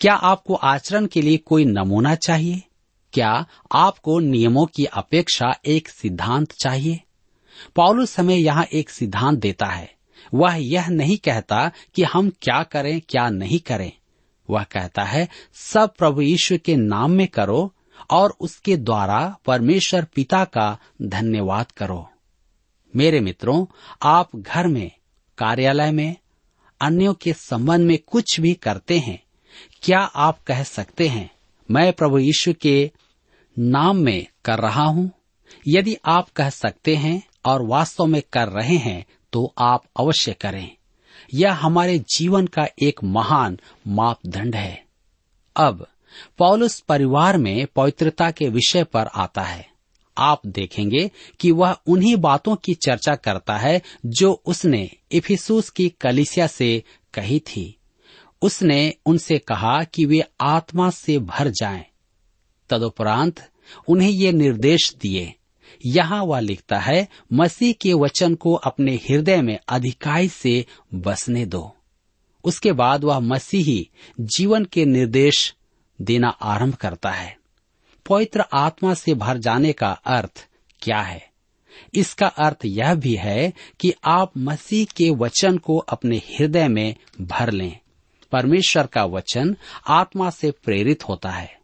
क्या 0.00 0.14
आपको 0.14 0.54
आचरण 0.54 1.06
के 1.06 1.22
लिए 1.22 1.36
कोई 1.36 1.64
नमूना 1.64 2.14
चाहिए? 2.14 2.62
क्या 3.12 3.46
आपको 3.72 4.18
नियमों 4.18 4.66
की 4.66 4.84
अपेक्षा 4.84 5.56
एक 5.66 5.88
सिद्धांत 5.88 6.52
चाहिए? 6.52 7.00
पौलुस 7.76 8.20
हमें 8.20 8.36
यहाँ 8.36 8.64
एक 8.64 8.90
सिद्धांत 8.90 9.38
देता 9.38 9.66
है। 9.66 9.94
वह 10.34 10.54
यह 10.54 10.88
नहीं 10.88 11.16
कहता 11.16 11.70
कि 11.94 12.02
हम 12.02 12.32
क्या 12.42 12.62
करें, 12.62 13.00
क्या 13.08 13.28
नहीं 13.28 13.58
करें। 13.58 13.92
वह 14.50 14.62
कहता 14.62 15.02
है, 15.02 15.28
सब 15.54 15.94
प्रभु 15.98 16.20
यीशु 16.20 16.58
के 16.64 16.76
नाम 16.76 17.10
में 17.10 17.28
करो 17.28 17.74
और 18.10 18.34
उसके 18.40 18.76
द्वारा 18.76 19.36
परमेश्वर 19.46 20.04
पिता 20.04 20.44
का 20.44 20.78
धन्यवाद 21.02 21.72
करो। 21.72 22.10
मेरे 22.96 23.20
मित्रों, 23.20 23.66
आप 24.02 24.28
घर 24.36 24.66
में, 24.66 24.90
कार्यालय 25.38 25.90
में, 25.90 26.16
अन्यों 26.80 27.14
के 27.14 27.32
संबंध 27.32 27.86
में 27.86 27.98
कुछ 28.06 28.40
भी 28.40 28.54
करते 28.54 28.98
हैं, 28.98 29.22
क्या 29.82 29.98
आप 29.98 30.42
कह 30.42 30.62
सकते 30.62 31.08
हैं, 31.08 31.30
मैं 31.70 31.92
प्रभु 31.92 32.18
यीशु 32.18 32.54
के 32.60 32.92
नाम 33.58 33.96
में 33.96 34.26
कर 34.44 34.58
रहा 34.58 34.84
हूँ? 34.84 35.10
यदि 35.68 35.96
आप 36.04 36.30
कह 36.30 36.50
सकते 36.50 36.96
हैं 36.96 37.22
और 37.44 37.62
वास्तव 37.62 38.06
में 38.06 38.22
कर 38.32 38.48
रहे 38.48 38.76
हैं 38.76 39.06
तो 39.32 39.54
आप 39.58 39.84
अवश्य 40.00 40.32
करें। 40.32 40.76
यह 41.34 41.52
हमारे 41.52 41.98
जीवन 41.98 42.46
का 42.46 42.66
एक 42.82 43.04
महान 43.04 43.58
मापदंड 43.88 44.56
है। 44.56 44.84
अब, 45.56 45.86
पौलुस 46.38 46.80
परिवार 46.80 47.38
में 47.38 47.66
पवित्रता 47.66 48.30
के 48.30 48.48
विषय 48.48 48.84
पर 48.84 49.06
आता 49.06 49.42
है। 49.42 49.68
आप 50.18 50.46
देखेंगे 50.46 51.10
कि 51.40 51.50
वह 51.50 51.76
उन्हीं 51.86 52.16
बातों 52.16 52.56
की 52.56 52.74
चर्चा 52.74 53.14
करता 53.14 53.56
है 53.58 53.82
जो 54.06 54.42
उसने 54.46 54.90
इफिसूस 55.12 55.70
की 55.70 55.88
कलिसिया 55.88 56.46
से 56.46 56.82
कही 57.14 57.40
थी। 57.40 57.76
उसने 58.42 58.94
उनसे 59.06 59.38
कहा 59.38 59.84
कि 59.84 60.04
वे 60.04 60.24
आत्मा 60.40 60.90
से 60.90 61.18
भर 61.18 61.48
जाएँ। 61.48 61.84
तदुपरांत 62.70 63.50
उन्हें 63.88 64.10
ये 64.10 64.32
निर्देश 64.32 64.94
दिए 65.02 65.34
यहाँ 65.86 66.24
वह 66.24 66.40
लिखता 66.40 66.78
है, 66.78 67.08
मसीह 67.32 67.72
के 67.72 67.92
वचन 67.92 68.34
को 68.34 68.54
अपने 68.54 68.94
हृदय 68.94 69.42
में 69.42 69.58
अधिकाई 69.68 70.28
से 70.28 70.66
बसने 70.94 71.46
दो। 71.46 71.76
उसके 72.44 72.72
बाद 72.72 73.04
वह 73.04 73.20
मसीही 73.20 73.90
जीवन 74.20 74.64
के 74.64 74.84
निर्देश 74.84 75.54
देना 76.00 76.28
आरंभ 76.28 76.74
करता 76.74 77.10
है। 77.10 77.38
पवित्र 78.08 78.44
आत्मा 78.52 78.94
से 78.94 79.14
भर 79.14 79.38
जाने 79.38 79.72
का 79.72 79.90
अर्थ 79.90 80.48
क्या 80.82 81.00
है? 81.00 81.28
इसका 81.94 82.26
अर्थ 82.26 82.58
यह 82.64 82.94
भी 82.94 83.14
है 83.14 83.52
कि 83.80 83.94
आप 84.04 84.32
मसीह 84.38 84.86
के 84.96 85.10
वचन 85.10 85.58
को 85.58 85.78
अपने 85.78 86.16
हृदय 86.16 86.68
में 86.68 86.94
भर 87.20 87.50
लें। 87.50 87.78
परमेश्वर 88.32 88.86
का 88.86 89.04
वचन 89.04 89.56
आत्मा 89.86 90.30
से 90.30 90.50
प्रेरित 90.50 91.08
होता 91.08 91.30
है। 91.30 91.58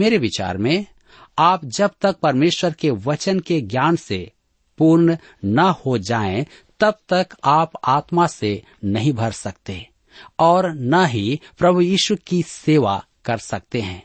मेरे 0.00 0.18
विचार 0.18 0.56
में 0.56 0.86
आप 1.38 1.64
जब 1.64 1.90
तक 2.00 2.16
परमेश्वर 2.16 2.72
के 2.72 2.90
वचन 2.90 3.40
के 3.40 3.60
ज्ञान 3.60 3.96
से 3.96 4.32
पूर्ण 4.78 5.16
न 5.44 5.58
हो 5.86 5.98
जाएँ, 5.98 6.46
तब 6.80 6.98
तक 7.08 7.28
आप 7.44 7.72
आत्मा 7.84 8.26
से 8.26 8.62
नहीं 8.84 9.12
भर 9.12 9.32
सकते 9.32 9.88
और 10.38 10.72
न 10.72 11.04
ही 11.06 11.40
प्रभु 11.58 11.80
यीशु 11.80 12.16
की 12.26 12.42
सेवा 12.42 13.04
कर 13.24 13.38
सकते 13.38 13.80
हैं। 13.80 14.02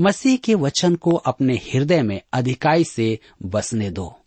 मसीह 0.00 0.36
के 0.36 0.54
वचन 0.54 0.94
को 0.94 1.10
अपने 1.10 1.54
हृदय 1.54 2.02
में 2.02 2.20
अधिकाई 2.32 2.84
से 2.84 3.18
बसने 3.42 3.90
दो। 3.90 4.18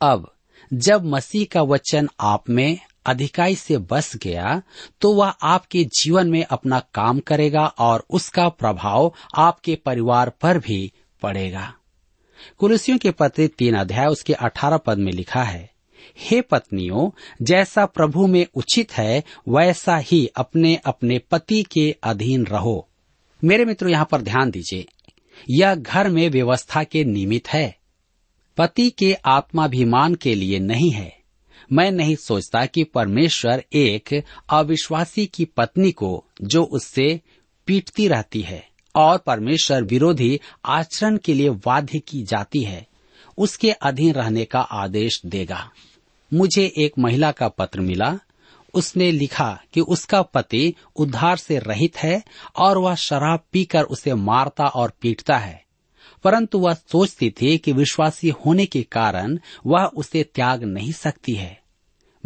अब 0.00 0.30
जब 0.72 1.04
मसीह 1.04 1.46
का 1.52 1.62
वचन 1.62 2.08
आप 2.20 2.50
में 2.50 2.78
अधिकाई 3.06 3.54
से 3.54 3.78
बस 3.78 4.16
गया 4.16 4.62
तो 5.00 5.12
वह 5.14 5.28
आपके 5.28 5.84
जीवन 5.84 6.30
में 6.30 6.44
अपना 6.44 6.80
काम 6.94 7.20
करेगा 7.20 7.66
और 7.78 8.04
उसका 8.10 8.48
प्रभाव 8.48 9.12
आपके 9.34 9.74
परिवार 9.74 10.30
पर 10.30 10.58
भी 10.58 10.92
पड़ेगा 11.22 11.74
कुलसियों 12.58 12.98
के 12.98 13.10
पत्र 13.10 13.46
तीन 13.46 13.74
अध्याय 13.74 14.06
उसके 14.06 14.32
अठारह 14.32 14.76
पद 14.76 14.98
में 14.98 15.12
लिखा 15.12 15.42
है, 15.42 15.70
हे 16.18 16.40
पत्नियों, 16.40 17.10
जैसा 17.42 17.86
प्रभु 17.86 18.26
में 18.26 18.46
उचित 18.54 18.92
है, 18.92 19.24
वैसा 19.48 19.96
ही 19.96 20.26
अपने 20.36 20.76
अपने 20.76 21.18
पति 21.18 21.62
के 21.62 21.96
अधीन 22.02 22.46
रहो। 22.46 22.88
मेरे 23.44 23.64
मित्रों, 23.64 23.92
यहाँ 23.92 24.08
पर 24.10 24.22
ध्यान 24.22 24.50
दीजिए, 24.50 24.86
यह 25.50 25.74
घर 25.74 26.08
में 26.08 26.30
व्यवस्था 26.30 26.84
के 26.84 27.04
निमित्त 27.04 27.48
है। 27.48 27.78
पति 28.56 28.90
के 28.90 29.14
आत्माभिमान 29.14 30.14
के 30.14 30.34
लिए 30.34 30.58
नहीं 30.58 30.90
है। 30.90 31.18
मैं 31.72 31.90
नहीं 31.90 32.16
सोचता 32.16 32.66
कि 32.66 32.84
परमेश्वर 32.84 33.64
एक 33.72 34.24
अविश्वासी 34.50 35.26
की 35.26 35.44
पत्नी 35.44 35.92
को 35.92 36.24
जो 36.42 36.64
उससे 36.64 37.20
पीटती 37.66 38.08
रहती 38.08 38.40
है। 38.40 38.69
और 38.94 39.18
परमेश्वर 39.18 39.82
विरोधी 39.82 40.40
आचरण 40.64 41.16
के 41.16 41.34
लिए 41.34 41.50
बाध्य 41.50 41.98
की 41.98 42.22
जाती 42.22 42.62
है, 42.62 42.86
उसके 43.38 43.72
अधीन 43.72 44.12
रहने 44.12 44.44
का 44.44 44.60
आदेश 44.60 45.22
देगा। 45.26 45.70
मुझे 46.34 46.72
एक 46.78 46.92
महिला 46.98 47.32
का 47.32 47.48
पत्र 47.48 47.80
मिला। 47.80 48.18
उसने 48.74 49.10
लिखा 49.12 49.62
कि 49.72 49.80
उसका 49.80 50.22
पति 50.22 50.74
उद्धार 50.96 51.36
से 51.36 51.58
रहित 51.58 51.96
है 51.96 52.22
और 52.56 52.78
वह 52.78 52.94
शराब 52.94 53.40
पीकर 53.52 53.82
उसे 53.82 54.14
मारता 54.14 54.66
और 54.66 54.92
पीटता 55.00 55.36
है। 55.36 55.64
परंतु 56.24 56.58
वह 56.58 56.74
सोचती 56.74 57.30
थी 57.30 57.58
कि 57.58 57.72
विश्वासी 57.72 58.28
होने 58.28 58.66
के 58.66 58.82
कारण 58.82 59.38
वह 59.66 59.84
उसे 59.84 60.22
त्याग 60.22 60.64
नहीं 60.64 60.92
सकती 60.92 61.34
है। 61.34 61.62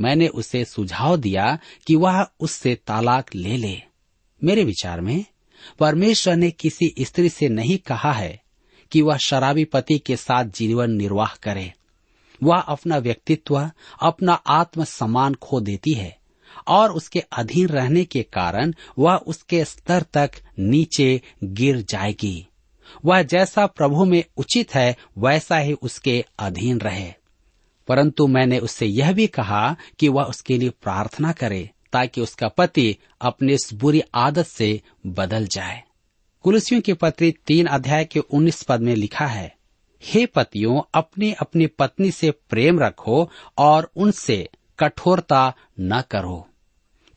मैंने 0.01 0.29
उसे 0.29 0.65
सुझाव 0.65 1.17
दिया 1.17 1.59
कि 1.87 1.97
वह 1.97 2.27
उससे 2.41 2.75
तालाक 2.75 3.35
ले 3.35 3.57
ले। 3.57 3.83
मेरे 4.45 4.65
विचार 4.65 5.01
में 5.01 5.25
परमेश्वर 5.79 6.37
ने 6.37 6.51
किसी 6.51 6.95
स्त्री 7.01 7.29
से 7.29 7.49
नहीं 7.49 7.79
कहा 7.79 8.13
है 8.13 8.43
कि 8.93 9.03
वह 9.03 9.17
शराबी 9.17 9.65
पति 9.65 9.99
के 9.99 10.17
साथ 10.17 10.45
जीवन 10.45 10.91
निर्वाह 10.91 11.35
करे। 11.43 11.73
वह 12.43 12.59
अपना 12.59 12.97
व्यक्तित्व, 12.97 13.71
अपना 14.03 14.33
आत्म 14.33 14.85
सम्मान 14.85 15.35
खो 15.35 15.61
देती 15.61 15.93
है 15.93 16.19
और 16.69 16.93
उसके 16.93 17.19
अधीन 17.19 17.69
रहने 17.69 18.05
के 18.05 18.23
कारण 18.23 18.75
वह 18.99 19.17
उसके 19.17 19.65
स्तर 19.65 20.03
तक 20.03 20.31
नीचे 20.59 21.23
गिर 21.45 21.81
जाएगी। 21.81 22.49
वह 23.05 23.23
जैसा 23.23 23.67
प्रभु 23.67 24.05
में 24.05 24.25
उचित 24.37 24.75
है, 24.75 24.97
वैसा 25.19 25.59
ही 25.59 25.73
उसके 25.73 26.25
अधीन 26.39 26.79
रहे। 26.79 27.13
परंतु 27.89 28.27
मैंने 28.27 28.59
उससे 28.59 28.87
यह 28.87 29.13
भी 29.13 29.27
कहा 29.27 29.77
कि 29.99 30.09
वह 30.09 30.23
उसके 30.23 30.59
लिए 30.59 30.71
प्रार्थना 30.71 31.33
करे। 31.33 31.71
ताकि 31.95 32.21
उसका 32.21 32.49
पति 32.49 32.97
अपने 33.21 33.53
इस 33.53 33.71
बुरी 33.75 34.03
आदत 34.15 34.47
से 34.47 34.81
बदल 35.07 35.47
जाए। 35.47 35.83
कुलसियों 36.45 36.81
की 36.81 36.93
पत्री 36.93 37.31
तीन 37.47 37.67
अध्याय 37.67 38.05
के 38.05 38.21
उन्नीस 38.21 38.63
पद 38.63 38.81
में 38.81 38.95
लिखा 38.97 39.27
है, 39.27 39.55
हे 40.03 40.27
पतियों 40.27 40.81
अपनी 40.95 41.33
अपनी 41.33 41.67
पत्नी 41.67 42.11
से 42.11 42.31
प्रेम 42.31 42.81
रखो 42.81 43.31
और 43.59 43.91
उनसे 43.97 44.49
कठोरता 44.79 45.55
न 45.81 46.03
करो। 46.11 46.49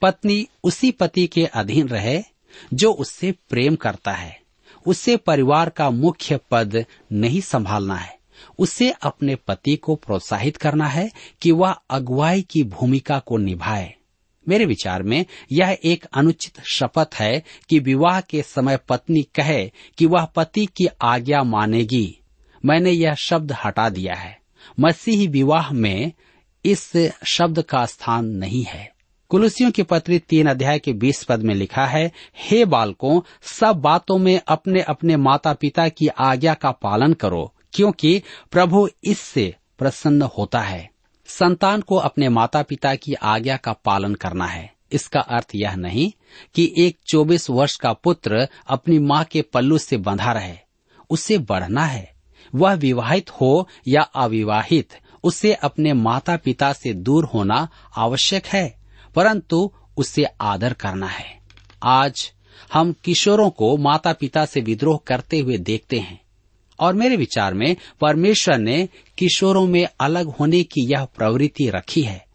पत्नी 0.02 0.48
उसी 0.64 0.92
पति 0.92 1.28
के 1.28 1.46
अधीन 1.46 1.88
रहे 1.88 2.22
जो 2.74 2.92
उससे 2.94 3.32
प्रेम 3.50 3.76
करता 3.76 4.12
है। 4.12 4.40
उसे 4.86 5.18
परिवार 5.18 5.70
का 5.70 5.90
मुख्य 5.90 6.40
पद 6.52 6.86
नहीं 7.12 7.42
संभालना 7.42 7.96
है। 7.96 8.18
उसे 8.60 8.92
अपने 9.02 9.36
पति 9.36 9.76
को 9.76 9.96
प्रोत्साहित 9.96 10.58
करना 10.58 10.88
है 10.88 11.12
कि 11.42 11.52
वह 11.52 11.76
अगुवाई 11.90 12.42
की 12.42 12.64
भूमिका 12.64 13.20
को 13.20 13.38
निभाए। 13.38 13.94
मेरे 14.48 14.66
विचार 14.66 15.04
में 15.04 15.26
यह 15.52 15.78
एक 15.84 16.06
अनुचित 16.14 16.62
शपथ 16.64 17.08
है 17.16 17.44
कि 17.70 17.80
विवाह 17.80 18.22
के 18.22 18.42
समय 18.42 18.78
पत्नी 18.90 19.22
कहे 19.22 19.72
कि 19.98 20.06
वह 20.06 20.26
पति 20.26 20.66
की 20.66 20.88
आज्ञा 21.02 21.44
मानेगी। 21.44 22.20
मैंने 22.66 22.92
यह 22.92 23.14
शब्द 23.14 23.56
हटा 23.66 23.90
दिया 23.90 24.14
है। 24.14 24.40
मसीही 24.80 25.28
विवाह 25.28 25.74
में 25.74 26.12
इस 26.66 27.12
शब्द 27.32 27.62
का 27.62 27.86
स्थान 27.86 28.26
नहीं 28.26 28.64
है। 28.64 28.98
कुलुसियों 29.30 29.72
की 29.72 29.84
पत्री 29.84 30.20
तीन 30.20 30.48
अध्याय 30.48 30.80
के 30.80 30.94
बीस 30.94 31.24
पद 31.24 31.42
में 31.42 31.56
लिखा 31.56 31.86
है, 31.86 32.12
हे 32.38 32.66
बालकों, 32.66 33.22
सब 33.42 33.76
बातों 33.76 34.18
में 34.18 34.42
अपने 34.48 34.82
अपने 34.82 35.16
माता 35.16 35.54
पिता 35.54 35.90
की 35.90 36.08
आज्ञा 36.08 36.54
का 36.54 36.72
पालन 36.72 37.14
करो, 37.14 37.54
क्योंकि 37.74 38.24
प्रभु 38.52 38.90
इससे 39.04 39.56
प्रसन्न 39.80 40.22
होता 40.22 40.60
है। 40.60 40.90
संतान 41.28 41.82
को 41.82 41.96
अपने 41.96 42.30
माता 42.30 42.62
पिता 42.62 42.96
की 42.96 43.14
आज्ञा 43.14 43.58
का 43.58 43.74
पालन 43.74 44.16
करना 44.16 44.46
है। 44.46 44.74
इसका 44.92 45.20
अर्थ 45.20 45.52
यह 45.56 45.76
नहीं 45.76 46.12
कि 46.56 46.74
एक 46.78 46.98
चौबीस 47.08 47.50
वर्ष 47.50 47.76
का 47.76 47.94
पुत्र 47.94 48.48
अपनी 48.68 49.00
माँ 49.00 49.24
के 49.24 49.42
पल्लू 49.42 49.78
से 49.78 49.98
बंधा 49.98 50.32
रहे। 50.32 50.58
उसे 51.10 51.38
बढ़ना 51.38 51.86
है। 51.86 52.14
वह 52.56 52.74
विवाहित 52.74 53.30
हो 53.30 53.68
या 53.88 54.02
अविवाहित, 54.02 54.90
उसे 55.24 55.54
अपने 55.54 55.94
माता 55.94 56.38
पिता 56.38 56.74
से 56.74 56.94
दूर 56.94 57.26
होना 57.26 57.70
आवश्यक 57.96 58.46
है, 58.46 58.78
परंतु 59.16 59.72
उसे 59.98 60.24
आदर 60.24 60.74
करना 60.74 61.08
है। 61.08 61.40
आज 61.84 62.32
हम 62.74 62.94
किशोरों 62.94 63.50
को 63.50 63.78
माता 63.78 64.14
पिता 64.14 64.46
से 64.46 64.62
विद्रोह 64.62 65.00
करते 65.08 65.40
हुए 65.40 65.58
देखते 65.58 66.00
हैं। 66.00 66.27
और 66.80 66.94
मेरे 66.94 67.16
विचार 67.16 67.54
में 67.54 67.76
परमेश्वर 68.02 68.58
ने 68.58 68.90
किशोरों 69.18 69.68
में 69.68 69.88
अलग 70.00 70.28
होने 70.28 70.64
की 70.64 70.92
यह 70.92 71.06
प्रवृत्ति 71.06 71.70
रखी 71.70 72.02
है। 72.02 72.26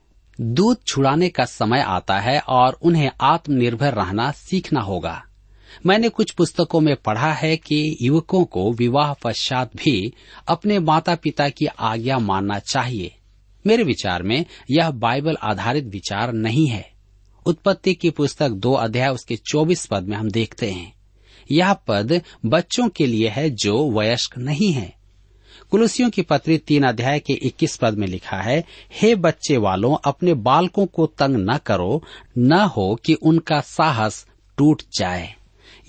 दूध 0.41 0.77
छुड़ाने 0.87 1.29
का 1.29 1.45
समय 1.45 1.81
आता 1.81 2.19
है 2.19 2.41
और 2.41 2.79
उन्हें 2.83 3.11
आत्मनिर्भर 3.21 3.95
रहना 3.95 4.31
सीखना 4.31 4.81
होगा। 4.81 5.25
मैंने 5.87 6.09
कुछ 6.09 6.31
पुस्तकों 6.31 6.81
में 6.81 6.97
पढ़ा 6.97 7.33
है 7.33 7.57
कि 7.57 7.97
युवकों 8.03 8.45
को 8.45 8.73
विवाह 8.73 9.13
पश्चात 9.13 9.77
भी 9.77 10.13
अपने 10.49 10.79
माता 10.79 11.15
पिता 11.15 11.49
की 11.49 11.67
आज्ञा 11.67 12.19
मानना 12.19 12.59
चाहिए। 12.59 13.15
मेरे 13.67 13.83
विचार 13.83 14.23
में 14.23 14.45
यह 14.71 14.91
बाइबल 14.91 15.37
आधारित 15.43 15.85
विचार 15.85 16.33
नहीं 16.33 16.67
है। 16.67 16.93
उत्पत्ति 17.47 17.95
की 17.95 18.11
पुस्तक 18.11 18.49
दो 18.49 18.73
अध्याय 18.73 19.09
उसके 19.09 19.37
चौबीस 19.37 19.87
पद 19.87 20.03
में 20.03 20.17
हम 20.17 20.31
देखते 20.31 20.71
हैं। 20.71 21.02
यह 21.53 21.73
पद 21.73 22.23
बच्चों 22.47 22.89
के 22.89 23.07
लिए 23.07 23.29
है 23.29 23.51
जो 23.51 23.91
वयस्क 23.91 24.39
नहीं 24.39 24.73
है। 24.73 25.03
कुलसियों 25.71 26.11
की 26.11 26.23
पत्री 26.23 26.59
तीन 26.59 26.83
अध्याय 26.83 27.19
के 27.19 27.33
इक्कीस 27.33 27.77
पद 27.77 27.99
में 27.99 28.07
लिखा 28.07 28.37
है, 28.37 28.65
हे 28.93 29.15
बच्चे 29.15 29.57
वालों, 29.57 29.97
अपने 30.05 30.35
बालकों 30.35 30.87
को 30.87 31.07
तंग 31.07 31.37
न 31.51 31.57
करो, 31.57 32.03
न 32.39 32.53
हो 32.53 33.01
कि 33.05 33.15
उनका 33.15 33.61
साहस 33.61 34.27
टूट 34.59 34.83
जाए। 34.99 35.35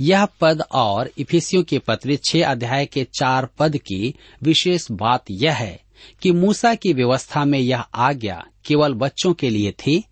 यह 0.01 0.25
पद 0.25 0.63
और 0.71 1.11
इफिसियों 1.17 1.63
की 1.63 1.77
पत्री 1.77 2.17
छह 2.17 2.45
अध्याय 2.45 2.85
के 2.85 3.03
चार 3.03 3.49
पद 3.59 3.77
की 3.77 4.15
विशेष 4.43 4.87
बात 4.91 5.25
यह 5.31 5.53
है 5.53 5.79
कि 6.21 6.31
मूसा 6.31 6.75
की 6.75 6.93
व्यवस्था 6.93 7.45
में 7.45 7.59
यह 7.59 7.79
आज्ञा 7.79 8.45
केवल 8.65 8.93
बच्चों 8.93 9.33
के 9.33 9.49
लिए 9.49 9.71
थी, 9.71 10.03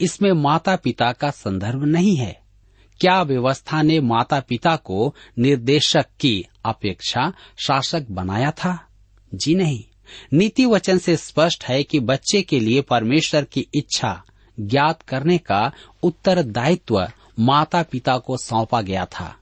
इसमें 0.00 0.32
माता 0.32 0.76
पिता 0.76 1.12
का 1.12 1.30
संदर्भ 1.30 1.84
नहीं 1.84 2.16
है। 2.16 2.39
क्या 3.00 3.22
व्यवस्था 3.22 3.82
ने 3.82 4.00
माता 4.00 4.40
पिता 4.40 4.76
को 4.76 5.14
निर्देशक 5.38 6.06
की 6.20 6.46
अपेक्षा 6.64 7.32
शासक 7.66 8.06
बनाया 8.10 8.50
था? 8.50 8.86
जी 9.34 9.54
नहीं। 9.54 9.84
नीति 10.32 10.66
वचन 10.66 10.98
से 10.98 11.16
स्पष्ट 11.16 11.64
है 11.64 11.82
कि 11.82 12.00
बच्चे 12.00 12.42
के 12.42 12.60
लिए 12.60 12.80
परमेश्वर 12.80 13.44
की 13.44 13.66
इच्छा 13.74 14.22
ज्ञात 14.60 15.02
करने 15.02 15.38
का 15.38 15.72
उत्तरदायित्व 16.02 17.08
माता 17.38 17.82
पिता 17.82 18.18
को 18.18 18.36
सौंपा 18.36 18.82
गया 18.82 19.04
था। 19.04 19.36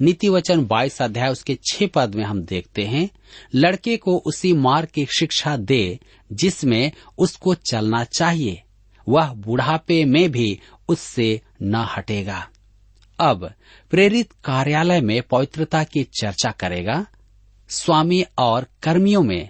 नीति 0.00 0.28
वचन 0.28 0.66
बाईस 0.66 1.02
अध्याय 1.02 1.28
उसके 1.28 1.58
छह 1.70 1.86
पद 1.86 2.14
में 2.14 2.24
हम 2.24 2.42
देखते 2.42 2.82
हैं, 2.82 3.10
लड़के 3.54 3.96
को 3.96 4.18
उसी 4.18 4.52
मार्ग 4.52 4.88
की 4.88 5.06
शिक्षा 5.18 5.56
दे 5.56 5.98
जिसमें 6.32 6.92
उसको 7.18 7.54
चलना 7.54 8.04
चाहिए। 8.04 8.62
वह 9.08 9.32
बुढ़ापे 9.32 10.04
में 10.04 10.30
भी 10.30 10.60
उससे 10.88 11.40
न 11.62 11.88
हटेगा। 11.96 12.48
अब 13.18 13.52
प्रेरित 13.90 14.32
कार्यालय 14.44 15.00
में 15.00 15.22
पवित्रता 15.22 15.84
की 15.84 16.04
चर्चा 16.04 16.50
करेगा। 16.50 17.06
स्वामी 17.68 18.24
और 18.38 18.66
कर्मियों 18.82 19.22
में 19.22 19.48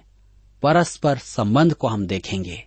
परस्पर 0.62 1.16
संबंध 1.16 1.74
को 1.74 1.88
हम 1.88 2.06
देखेंगे। 2.06 2.64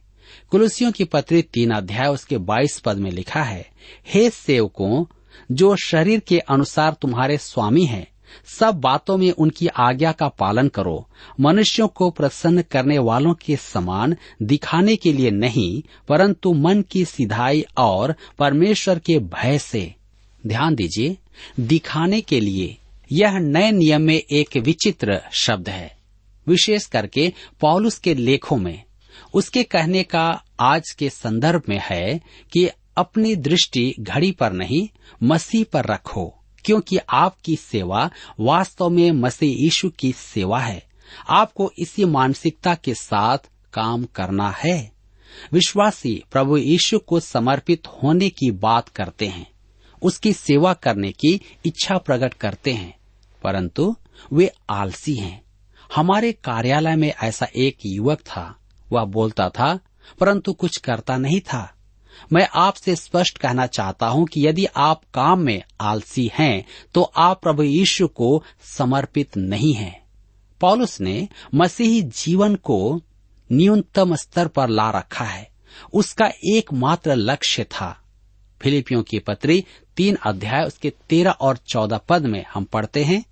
कुलसियों 0.49 0.91
की 0.91 1.03
पत्री 1.03 1.41
तीन 1.41 1.71
अध्याय 1.71 2.07
उसके 2.07 2.37
बाईस 2.37 2.79
पद 2.79 2.97
में 2.97 3.11
लिखा 3.11 3.43
है, 3.43 3.67
हे 4.07 4.29
सेवकों, 4.29 5.05
जो 5.51 5.75
शरीर 5.75 6.19
के 6.19 6.39
अनुसार 6.39 6.93
तुम्हारे 6.93 7.37
स्वामी 7.37 7.85
हैं, 7.85 8.07
सब 8.45 8.75
बातों 8.75 9.17
में 9.17 9.31
उनकी 9.31 9.67
आज्ञा 9.67 10.11
का 10.11 10.27
पालन 10.27 10.67
करो। 10.67 11.09
मनुष्यों 11.39 11.87
को 11.87 12.09
प्रसन्न 12.11 12.61
करने 12.61 12.97
वालों 12.97 13.33
के 13.33 13.55
समान 13.55 14.17
दिखाने 14.41 14.95
के 14.95 15.13
लिए 15.13 15.31
नहीं, 15.31 15.83
परंतु 16.07 16.53
मन 16.53 16.81
की 16.81 17.05
सिधाई 17.05 17.65
और 17.77 18.15
परमेश्वर 18.39 18.99
के 18.99 19.19
भय 19.19 19.59
से 19.59 19.93
ध्यान 20.47 20.75
दीजिए, 20.75 21.17
दिखाने 21.59 22.21
के 22.21 22.39
लिए 22.39 22.77
यह 23.11 23.37
नए 23.37 23.71
नियम 23.71 24.01
में 24.01 24.23
एक 24.31 24.57
विचित्र 24.57 25.21
शब्द 25.31 25.69
है। 25.69 25.97
विशेष 26.47 26.85
करके 26.85 27.33
पॉलुस 27.61 27.97
के 27.99 28.13
लेखों 28.13 28.57
में। 28.57 28.83
उसके 29.33 29.63
कहने 29.63 30.03
का 30.03 30.43
आज 30.59 30.91
के 30.91 31.09
संदर्भ 31.09 31.61
में 31.69 31.81
है 31.83 32.21
कि 32.51 32.69
अपनी 32.97 33.35
दृष्टि 33.35 33.95
घड़ी 33.99 34.31
पर 34.31 34.53
नहीं, 34.53 34.89
मसीह 35.23 35.65
पर 35.73 35.85
रखो, 35.85 36.33
क्योंकि 36.65 36.97
आपकी 37.09 37.55
सेवा 37.55 38.11
वास्तव 38.39 38.89
में 38.89 39.11
मसीह 39.11 39.63
यीशु 39.63 39.89
की 39.89 40.11
सेवा 40.11 40.59
है। 40.59 40.83
आपको 41.29 41.71
इसी 41.79 42.05
मानसिकता 42.05 42.75
के 42.75 42.93
साथ 42.93 43.37
काम 43.73 44.03
करना 44.03 44.51
है। 44.51 44.91
विश्वासी 45.51 46.23
प्रभु 46.31 46.57
यीशु 46.57 46.99
को 46.99 47.19
समर्पित 47.19 47.87
होने 47.87 48.29
की 48.29 48.51
बात 48.51 48.89
करते 48.89 49.25
हैं। 49.25 49.51
उसकी 50.01 50.33
सेवा 50.33 50.73
करने 50.73 51.11
की 51.11 51.39
इच्छा 51.65 51.97
प्रकट 51.97 52.33
करते 52.33 52.73
हैं, 52.73 52.93
परंतु 53.43 53.95
वे 54.33 54.51
आलसी 54.69 55.15
हैं। 55.15 55.41
हमारे 55.95 56.31
कार्यालय 56.33 56.95
में 56.95 57.13
ऐसा 57.13 57.47
एक 57.55 57.77
युवक 57.85 58.19
था, 58.19 58.55
वह 58.91 59.03
बोलता 59.05 59.49
था, 59.49 59.79
परंतु 60.19 60.53
कुछ 60.53 60.77
करता 60.77 61.17
नहीं 61.17 61.39
था। 61.41 61.73
मैं 62.33 62.47
आपसे 62.55 62.95
स्पष्ट 62.95 63.37
कहना 63.37 63.65
चाहता 63.67 64.07
हूँ 64.07 64.25
कि 64.25 64.45
यदि 64.47 64.65
आप 64.77 65.01
काम 65.13 65.39
में 65.39 65.61
आलसी 65.81 66.29
हैं 66.33 66.65
तो 66.93 67.01
आप 67.17 67.41
प्रभु 67.41 67.63
यीशु 67.63 68.07
को 68.07 68.43
समर्पित 68.67 69.37
नहीं 69.37 69.73
हैं। 69.73 70.07
पॉलुस 70.61 70.99
ने 71.01 71.27
मसीही 71.55 72.01
जीवन 72.01 72.55
को 72.55 72.79
न्यूनतम 73.49 74.15
स्तर 74.15 74.47
पर 74.47 74.69
ला 74.69 74.89
रखा 74.91 75.25
है। 75.25 75.47
उसका 75.93 76.31
एकमात्र 76.51 77.15
लक्ष्य 77.15 77.63
था। 77.63 77.95
फिलिपियों 78.61 79.03
की 79.03 79.19
पत्री, 79.19 79.65
तीन 79.97 80.15
अध्याय, 80.15 80.63
उसके 80.63 80.93
तेरह 81.09 81.31
और 81.31 81.57
चौदह 81.57 81.97
पद 81.97 82.25
में 82.25 82.45
हम 82.53 82.63
पढ़ते 82.63 83.03
हैं, 83.03 83.25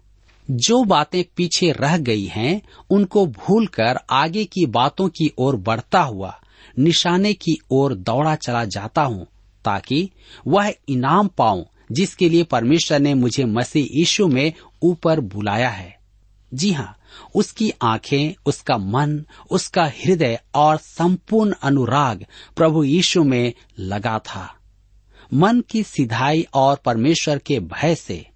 जो 0.51 0.83
बातें 0.83 1.23
पीछे 1.35 1.71
रह 1.71 1.97
गई 1.97 2.25
हैं, 2.25 2.61
उनको 2.89 3.25
भूलकर 3.25 3.99
आगे 4.09 4.45
की 4.45 4.65
बातों 4.65 5.09
की 5.09 5.31
ओर 5.38 5.55
बढ़ता 5.55 6.01
हुआ, 6.01 6.41
निशाने 6.79 7.33
की 7.33 7.57
ओर 7.71 7.95
दौड़ा 7.95 8.35
चला 8.35 8.65
जाता 8.65 9.01
हूँ, 9.01 9.27
ताकि 9.65 10.09
वह 10.47 10.73
इनाम 10.89 11.27
पाऊँ, 11.27 11.65
जिसके 11.91 12.29
लिए 12.29 12.43
परमेश्वर 12.43 12.99
ने 12.99 13.13
मुझे 13.13 13.45
मसीह 13.45 13.88
यीशु 13.97 14.27
में 14.27 14.53
ऊपर 14.81 15.19
बुलाया 15.19 15.69
है। 15.69 15.97
जी 16.53 16.71
हाँ 16.71 16.97
उसकी 17.35 17.73
आँखें, 17.81 18.33
उसका 18.45 18.77
मन, 18.77 19.25
उसका 19.51 19.85
हृदय 19.85 20.39
और 20.55 20.77
संपूर्ण 20.77 21.53
अनुराग 21.63 22.25
प्रभु 22.57 22.83
यीशु 22.83 23.23
में 23.23 23.53
लगा 23.79 24.19
था। 24.19 24.55
मन 25.33 25.61
की 25.69 25.83
सिधाई 25.83 26.47
और 26.53 26.75
परमेश्वर 26.85 27.38
के 27.38 27.59
भय 27.59 27.95
से। 27.95 28.27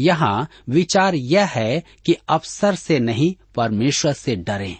यहाँ 0.00 0.48
विचार 0.68 1.14
यह 1.14 1.44
है 1.44 1.84
कि 2.06 2.16
अवसर 2.28 2.74
से 2.74 2.98
नहीं, 2.98 3.34
परमेश्वर 3.54 4.12
से 4.12 4.36
डरें। 4.36 4.76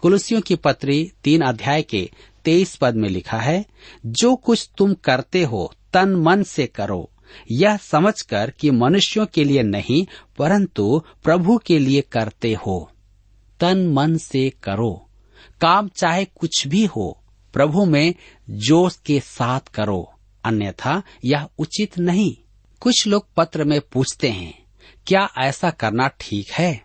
कुलसियों 0.00 0.40
की 0.40 0.56
पत्री 0.56 1.12
तीन 1.24 1.40
अध्याय 1.40 1.82
के 1.82 2.10
तेईस 2.44 2.76
पद 2.76 2.94
में 2.94 3.08
लिखा 3.08 3.38
है, 3.38 3.66
जो 4.06 4.36
कुछ 4.36 4.70
तुम 4.78 4.94
करते 4.94 5.42
हो, 5.42 5.74
तन 5.92 6.08
मन 6.08 6.42
से 6.42 6.66
करो। 6.66 7.10
यह 7.50 7.76
समझकर 7.76 8.50
कि 8.50 8.70
मनुष्यों 8.70 9.26
के 9.26 9.44
लिए 9.44 9.62
नहीं, 9.62 10.06
परंतु 10.38 11.02
प्रभु 11.24 11.58
के 11.58 11.78
लिए 11.78 12.00
करते 12.00 12.52
हो। 12.52 12.90
तन 13.60 13.86
मन 13.86 14.16
से 14.16 14.50
करो। 14.50 15.08
काम 15.60 15.88
चाहे 15.88 16.24
कुछ 16.24 16.66
भी 16.66 16.84
हो, 16.84 17.22
प्रभु 17.52 17.84
में 17.84 18.14
जोश 18.50 18.96
के 19.06 19.20
साथ 19.20 19.60
करो। 19.60 20.12
अन्यथा 20.44 21.02
यह 21.24 21.48
उचित 21.58 21.98
नहीं। 21.98 22.36
कुछ 22.80 23.06
लोग 23.06 23.26
पत्र 23.36 23.64
में 23.64 23.80
पूछते 23.80 24.30
हैं, 24.30 24.64
क्या 25.06 25.28
ऐसा 25.38 25.70
करना 25.70 26.10
ठीक 26.20 26.50
है? 26.50 26.84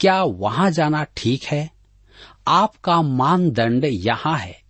क्या 0.00 0.22
वहाँ 0.22 0.70
जाना 0.70 1.06
ठीक 1.16 1.44
है? 1.44 1.70
आपका 2.48 3.02
मानदंड 3.02 3.84
यहाँ 3.84 4.38
है। 4.38 4.62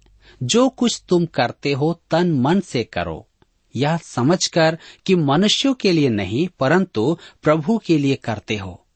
जो 0.43 0.69
कुछ 0.69 1.03
तुम 1.09 1.27
करते 1.27 1.73
हो 1.73 2.01
तन 2.11 2.33
मन 2.33 2.61
से 2.61 2.85
करो। 2.85 3.29
यह 3.77 3.97
समझकर 3.97 4.79
कि 5.07 5.15
मनुष्यों 5.15 5.75
के 5.75 5.93
लिए 5.93 6.09
नहीं, 6.09 6.49
परंतु 6.59 7.19
प्रभु 7.43 7.79
के 7.79 7.99
लिए 7.99 8.15
करते 8.15 8.57
हो। 8.57 8.87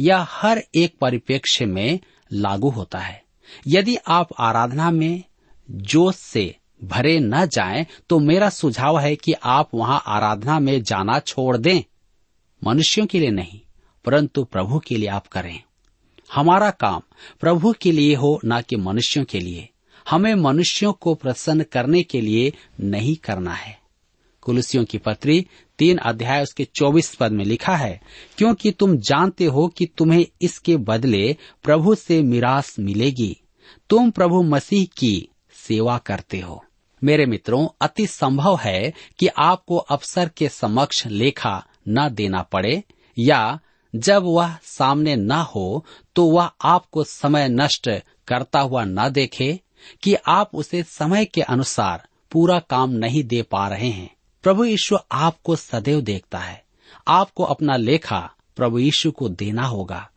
यह 0.00 0.26
हर 0.28 0.62
एक 0.74 0.98
परिप्रेक्ष्य 1.00 1.66
में 1.66 2.00
लागू 2.32 2.70
होता 2.70 2.98
है। 2.98 3.22
यदि 3.66 3.96
आप 4.06 4.28
आराधना 4.38 4.90
में 4.90 5.22
जोश 5.70 6.16
से 6.16 6.56
भरे 6.82 7.20
न 7.20 7.46
जाएँ, 7.46 7.86
तो 8.08 8.18
मेरा 8.18 8.50
सुझाव 8.50 8.98
है 8.98 9.16
कि 9.16 9.32
आप 9.32 9.70
वहाँ 9.74 10.02
आराधना 10.06 10.58
में 10.58 10.82
जाना 10.82 11.18
छोड़ 11.18 11.56
दें। 11.56 11.80
मनुष्यों 12.64 13.06
के 13.06 13.20
लिए 13.20 13.30
नहीं 13.30 13.60
परंतु 14.04 14.44
प्रभु 14.44 14.78
के 14.78 14.96
लिए 14.96 15.08
आप 15.08 15.26
करें। 15.26 15.60
हमारा 16.32 16.70
काम 16.70 17.02
प्रभु 17.40 17.72
के 17.72 17.92
लिए 17.92 18.14
हो 18.14 18.40
न 18.44 18.60
कि 18.60 18.76
मनुष्यों 18.76 19.24
के 19.24 19.40
लिए। 19.40 19.68
हमें 20.10 20.34
मनुष्यों 20.34 20.92
को 20.92 21.14
प्रसन्न 21.14 21.62
करने 21.62 22.02
के 22.02 22.20
लिए 22.20 22.52
नहीं 22.80 23.16
करना 23.16 23.54
है। 23.54 23.78
कुलसियों 24.40 24.84
की 24.84 24.98
पत्री 24.98 25.46
तीन 25.78 25.98
अध्याय 25.98 26.42
उसके 26.42 26.64
चौबीस 26.64 27.14
पद 27.14 27.32
में 27.32 27.44
लिखा 27.44 27.76
है 27.76 28.00
क्योंकि 28.38 28.70
तुम 28.70 28.96
जानते 28.96 29.44
हो 29.44 29.68
कि 29.68 29.86
तुम्हें 29.86 30.26
इसके 30.42 30.76
बदले 30.76 31.36
प्रभु 31.62 31.94
से 31.94 32.22
मिरास 32.22 32.78
मिलेगी। 32.78 33.36
तुम 33.90 34.10
प्रभु 34.10 34.42
मसीह 34.42 34.84
की 34.84 35.28
सेवा 35.68 35.98
करते 35.98 36.40
हो। 36.40 36.64
मेरे 37.04 37.26
मित्रों, 37.26 37.68
अति 37.80 38.06
संभव 38.06 38.58
है 38.62 38.92
कि 39.18 39.26
आपको 39.26 39.76
अफसर 39.76 40.28
के 40.28 40.48
समक्ष 40.48 41.06
लेखा 41.06 41.66
न 41.88 42.08
देना 42.08 42.42
पड़े, 42.42 42.82
या 43.18 43.58
जब 43.94 44.22
वह 44.22 44.56
सामने 44.62 45.16
न 45.16 45.32
हो 45.32 45.84
तो 46.14 46.26
वह 46.26 46.50
आपको 46.64 47.04
समय 47.04 47.48
नष्ट 47.48 47.90
करता 48.28 48.60
हुआ 48.60 48.84
न 48.84 49.08
देखे 49.10 49.60
कि 50.02 50.14
आप 50.14 50.50
उसे 50.54 50.82
समय 50.82 51.24
के 51.24 51.40
अनुसार 51.40 52.06
पूरा 52.32 52.58
काम 52.58 52.90
नहीं 52.90 53.24
दे 53.24 53.42
पा 53.42 53.68
रहे 53.68 53.88
हैं। 53.88 54.14
प्रभु 54.42 54.64
यीशु 54.64 54.96
आपको 55.12 55.56
सदैव 55.56 56.00
देखता 56.00 56.38
है। 56.38 56.64
आपको 57.08 57.44
अपना 57.44 57.76
लेखा 57.76 58.30
प्रभु 58.56 58.78
यीशु 58.78 59.10
को 59.10 59.28
देना 59.28 59.66
होगा। 59.66 60.08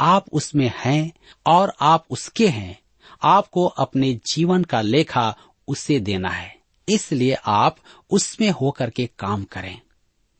आप 0.00 0.24
उसमें 0.32 0.72
हैं 0.76 1.12
और 1.46 1.72
आप 1.80 2.04
उसके 2.10 2.48
हैं। 2.48 2.78
आपको 3.22 3.66
अपने 3.66 4.20
जीवन 4.26 4.64
का 4.64 4.80
लेखा 4.80 5.36
उसे 5.68 6.00
देना 6.00 6.28
है। 6.28 6.56
इसलिए 6.88 7.36
आप 7.46 7.76
उसमें 8.10 8.50
होकर 8.50 8.90
के 8.90 9.10
काम 9.18 9.44
करें। 9.44 9.80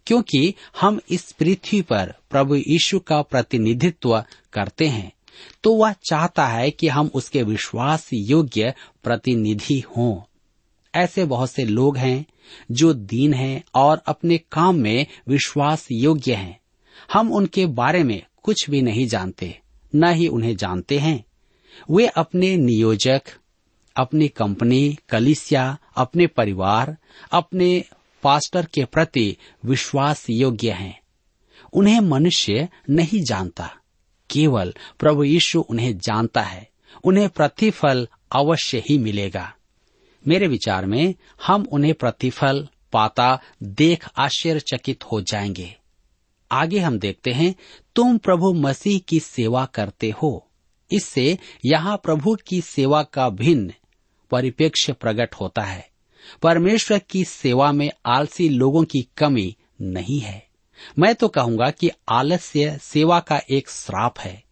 क्योंकि 0.07 0.55
हम 0.81 1.01
इस 1.11 1.33
पृथ्वी 1.33 1.83
पर 1.83 2.15
प्रभु 2.31 2.55
यीशु 2.55 2.99
का 2.99 3.23
प्रतिनिधित्व 3.23 4.25
करते 4.53 4.87
हैं 4.87 5.12
तो 5.62 5.75
वह 5.75 5.93
चाहता 5.93 6.47
है 6.47 6.71
कि 6.71 6.89
हम 6.89 7.11
उसके 7.15 7.43
विश्वास 7.43 8.11
योग्य 8.12 8.75
प्रतिनिधि 9.05 9.83
हों। 9.97 10.33
ऐसे 10.95 11.25
बहुत 11.25 11.51
से 11.51 11.65
लोग 11.65 11.97
हैं 11.97 12.27
जो 12.71 12.95
दीन 12.95 13.35
हैं 13.35 13.65
और 13.75 14.03
अपने 14.07 14.39
काम 14.39 14.77
में 14.77 15.07
विश्वास 15.29 15.89
योग्य 15.93 16.35
हैं। 16.35 16.61
हम 17.12 17.33
उनके 17.33 17.67
बारे 17.67 18.03
में 18.03 18.23
कुछ 18.43 18.71
भी 18.71 18.83
नहीं 18.83 19.07
जानते, 19.07 19.61
न 19.95 20.05
ही 20.05 20.29
उन्हें 20.29 20.57
जानते 20.57 20.99
हैं। 20.99 21.26
वे 21.91 22.07
अपने 22.07 22.57
नियोजक, 22.57 23.23
अपनी 23.97 24.29
कंपनी, 24.29 24.99
कलिसिया, 25.09 25.79
अपने 25.97 26.27
परिवार, 26.27 26.97
अपने 27.33 27.85
पास्टर 28.23 28.67
के 28.67 28.85
प्रति 28.85 29.37
विश्वास 29.65 30.31
योग्य 30.31 30.71
हैं। 30.71 31.01
उन्हें 31.73 32.01
मनुष्य 32.01 32.69
नहीं 32.91 33.25
जानता। 33.25 33.77
केवल 34.31 34.75
प्रभु 34.99 35.25
यीशु 35.25 35.61
उन्हें 35.61 35.99
जानता 35.99 36.41
है। 36.41 36.69
उन्हें 37.05 37.29
प्रतिफल 37.29 38.09
अवश्य 38.33 38.83
ही 38.89 38.99
मिलेगा। 38.99 39.55
मेरे 40.29 40.47
विचार 40.47 40.87
में 40.87 41.15
हम 41.47 41.67
उन्हें 41.73 41.95
प्रतिफल 41.95 42.69
पाता 42.93 43.41
देख 43.62 44.09
आश्चर्यचकित 44.19 45.05
हो 45.05 45.23
जाएँगे। 45.23 45.77
आगे 46.53 46.79
हम 46.79 46.99
देखते 46.99 47.33
हैं, 47.33 47.55
तुम 47.97 48.19
प्रभु 48.19 48.53
मसीह 48.53 48.99
की 48.99 49.21
सेवा 49.21 49.65
करते 49.65 50.11
हो। 50.11 50.46
इससे 50.92 51.38
यहाँ 51.64 51.96
प्रभु 51.96 52.37
की 52.46 52.61
सेवा 52.61 53.03
का 53.03 53.29
भिन्न 53.29 53.72
परिप्रेक्ष्य 54.31 54.92
प्रकट 54.92 55.35
होता 55.35 55.62
है। 55.62 55.90
परमेश्वर 56.42 56.99
की 56.99 57.25
सेवा 57.25 57.72
में 57.72 57.90
आलसी 58.07 58.49
लोगों 58.49 58.85
की 58.85 59.09
कमी 59.18 59.57
नहीं 59.83 60.20
है। 60.20 60.46
मैं 60.99 61.14
तो 61.14 61.29
कहूँगा 61.29 61.70
कि 61.70 61.90
आलस्य 62.09 62.79
सेवा 62.83 63.20
का 63.20 63.40
एक 63.51 63.70
श्राप 63.70 64.18
है। 64.18 64.44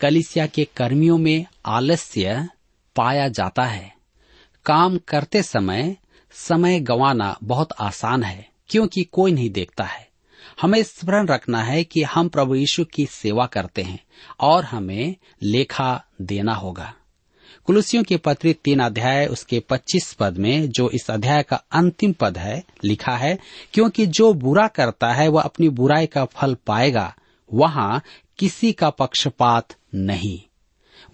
कलिसिया 0.00 0.46
के 0.46 0.64
कर्मियों 0.76 1.18
में 1.18 1.46
आलस्य 1.66 2.48
पाया 2.96 3.28
जाता 3.28 3.62
है। 3.62 3.94
काम 4.66 4.98
करते 4.98 5.42
समय 5.42 5.96
समय 6.32 6.80
गंवाना 6.80 7.38
बहुत 7.42 7.68
आसान 7.80 8.22
है, 8.22 8.48
क्योंकि 8.68 9.04
कोई 9.04 9.32
नहीं 9.32 9.50
देखता 9.50 9.84
है। 9.84 10.07
हमें 10.60 10.82
स्मरण 10.82 11.26
रखना 11.26 11.62
है 11.62 11.84
कि 11.84 12.02
हम 12.02 12.28
प्रभु 12.28 12.54
यीशु 12.54 12.84
की 12.84 13.06
सेवा 13.06 13.46
करते 13.46 13.82
हैं 13.82 14.04
और 14.40 14.64
हमें 14.64 15.16
लेखा 15.42 16.04
देना 16.22 16.54
होगा। 16.54 16.94
कुलुसियों 17.66 18.04
के 18.04 18.16
पत्री 18.16 18.52
तीन 18.52 18.78
अध्याय, 18.78 19.26
उसके 19.26 19.60
पच्चीस 19.60 20.12
पद 20.12 20.38
में 20.38 20.68
जो 20.68 20.90
इस 20.90 21.10
अध्याय 21.10 21.42
का 21.42 21.56
अंतिम 21.72 22.12
पद 22.12 22.38
है, 22.38 22.64
लिखा 22.84 23.16
है, 23.16 23.38
क्योंकि 23.72 24.06
जो 24.06 24.32
बुरा 24.32 24.68
करता 24.68 25.12
है, 25.12 25.28
वह 25.28 25.42
अपनी 25.42 25.68
बुराई 25.68 26.06
का 26.06 26.24
फल 26.24 26.56
पाएगा। 26.66 27.14
वहाँ 27.54 28.02
किसी 28.38 28.72
का 28.72 28.90
पक्षपात 28.90 29.68
नहीं। 29.94 30.40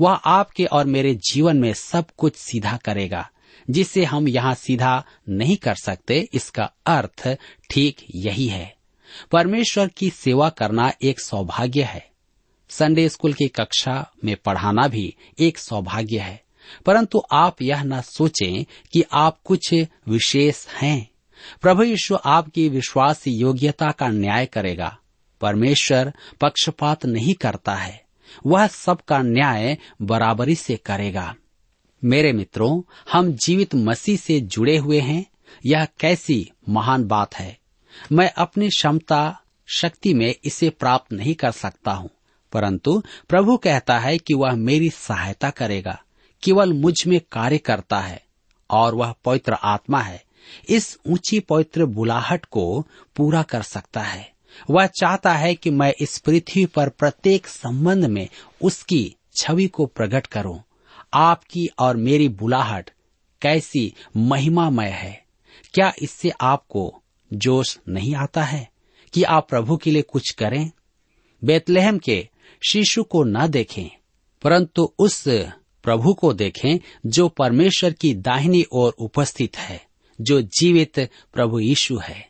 वह 0.00 0.12
आपके 0.12 0.64
और 0.64 0.84
मेरे 0.84 1.14
जीवन 1.14 1.56
में 1.56 1.74
सब 1.74 2.04
कुछ 2.18 2.36
सीधा 2.36 2.76
करेगा, 2.76 3.30
जिसे 3.70 4.04
हम 4.04 4.28
यहाँ 4.28 4.54
सीधा 4.54 5.04
नहीं 5.28 5.56
कर 5.56 5.74
सकते। 5.74 6.28
इसका 6.34 6.70
अर्थ 6.86 7.36
ठीक 7.70 7.96
यही 8.14 8.46
है। 8.46 8.74
परमेश्वर 9.32 9.88
की 9.88 10.10
सेवा 10.10 10.48
करना 10.48 10.92
एक 11.02 11.20
सौभाग्य 11.20 11.82
है। 11.82 12.10
संडे 12.68 13.08
स्कूल 13.08 13.32
की 13.32 13.48
कक्षा 13.48 14.10
में 14.24 14.36
पढ़ाना 14.36 14.88
भी 14.88 15.16
एक 15.38 15.58
सौभाग्य 15.58 16.18
है। 16.18 16.44
परंतु 16.86 17.22
आप 17.32 17.62
यह 17.62 17.82
न 17.82 18.00
सोचें 18.00 18.64
कि 18.92 19.04
आप 19.12 19.38
कुछ 19.44 19.74
विशेष 20.08 20.66
हैं। 20.66 21.10
प्रभु 21.62 21.82
यीशु 21.82 22.18
आपकी 22.24 22.68
विश्वास 22.68 23.24
योग्यता 23.28 23.90
का 23.90 24.08
न्याय 24.08 24.46
करेगा। 24.46 24.98
परमेश्वर 25.40 26.12
पक्षपात 26.40 27.06
नहीं 27.06 27.34
करता 27.34 27.74
है। 27.74 28.04
वह 28.46 28.66
सबका 28.66 29.18
न्याय 29.18 29.78
बराबरी 30.02 30.54
से 30.54 30.76
करेगा। 30.76 31.34
मेरे 32.04 32.32
मित्रों, 32.32 32.82
हम 33.12 33.32
जीवित 33.32 33.74
मसीह 33.74 34.16
से 34.16 34.40
जुड़े 34.40 34.76
हुए 34.76 35.00
हैं। 35.00 35.26
यह 35.66 35.84
कैसी 35.84 36.50
महान 36.68 37.04
बात 37.04 37.34
है। 37.34 37.58
मैं 38.12 38.32
अपनी 38.32 38.68
क्षमता, 38.68 39.40
शक्ति 39.66 40.14
में 40.14 40.34
इसे 40.44 40.70
प्राप्त 40.70 41.12
नहीं 41.12 41.34
कर 41.34 41.50
सकता 41.50 41.92
हूँ। 41.92 42.10
परंतु 42.52 43.02
प्रभु 43.28 43.56
कहता 43.56 43.98
है 43.98 44.18
कि 44.18 44.34
वह 44.34 44.52
मेरी 44.52 44.90
सहायता 44.90 45.50
करेगा, 45.50 46.02
केवल 46.42 46.72
मुझमें 46.72 47.20
कार्य 47.32 47.58
करता 47.58 48.00
है 48.00 48.24
और 48.70 48.94
वह 48.94 49.14
पवित्र 49.24 49.52
आत्मा 49.52 50.00
है। 50.00 50.24
इस 50.68 50.98
ऊँची 51.06 51.40
पवित्र 51.40 51.84
बुलाहट 51.84 52.44
को 52.44 52.86
पूरा 53.16 53.42
कर 53.42 53.62
सकता 53.62 54.00
है। 54.00 54.32
वह 54.70 54.86
चाहता 54.86 55.32
है 55.32 55.54
कि 55.54 55.70
मैं 55.70 55.94
इस 56.00 56.18
पृथ्वी 56.18 56.66
पर 56.66 56.88
प्रत्येक 56.88 57.46
संबंध 57.46 58.04
में 58.04 58.28
उसकी 58.62 59.16
छवि 59.36 59.66
को 59.66 59.86
प्रकट 59.86 60.26
करूँ। 60.26 60.62
आपकी 61.14 61.68
और 61.78 61.96
मेरी 61.96 62.28
बुलाहट 62.28 62.90
कैसी 63.42 63.94
महिमामय 64.16 64.88
है। 64.88 65.24
क्या 65.74 65.92
इससे 66.02 66.30
आपको 66.40 67.02
जोश 67.34 67.78
नहीं 67.88 68.14
आता 68.14 68.42
है 68.42 68.68
कि 69.12 69.22
आप 69.22 69.48
प्रभु 69.48 69.76
के 69.76 69.90
लिए 69.90 70.02
कुछ 70.02 70.30
करें। 70.30 70.70
बेतलहम 71.44 71.98
के 71.98 72.28
शिशु 72.70 73.02
को 73.02 73.24
न 73.24 73.46
देखें, 73.46 73.90
परंतु 74.42 74.92
उस 74.98 75.24
प्रभु 75.82 76.14
को 76.14 76.32
देखें 76.32 76.78
जो 77.06 77.28
परमेश्वर 77.28 77.92
की 77.92 78.14
दाहिनी 78.14 78.64
ओर 78.72 78.92
उपस्थित 78.92 79.56
है, 79.56 79.86
जो 80.20 80.42
जीवित 80.42 80.98
प्रभु 81.34 81.60
यीशु 81.60 81.98
है। 81.98 82.28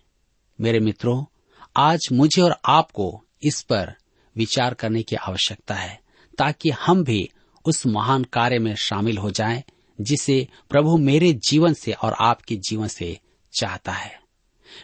मेरे 0.60 0.80
मित्रों, 0.80 1.24
आज 1.76 2.08
मुझे 2.12 2.42
और 2.42 2.56
आपको 2.64 3.24
इस 3.42 3.62
पर 3.62 3.94
विचार 4.36 4.74
करने 4.74 5.02
की 5.02 5.16
आवश्यकता 5.16 5.74
है, 5.74 6.00
ताकि 6.38 6.70
हम 6.70 7.04
भी 7.04 7.30
उस 7.64 7.86
महान 7.86 8.24
कार्य 8.24 8.58
में 8.58 8.74
शामिल 8.74 9.18
हो 9.18 9.30
जाएँ, 9.30 9.62
जिसे 10.00 10.48
प्रभु 10.70 10.96
मेरे 10.96 11.32
जीवन 11.32 11.74
से 11.74 11.92
और 11.92 12.12
आपके 12.20 12.56
जीवन 12.56 12.88
से 12.88 13.18
चाहता 13.52 13.92
है। 13.92 14.23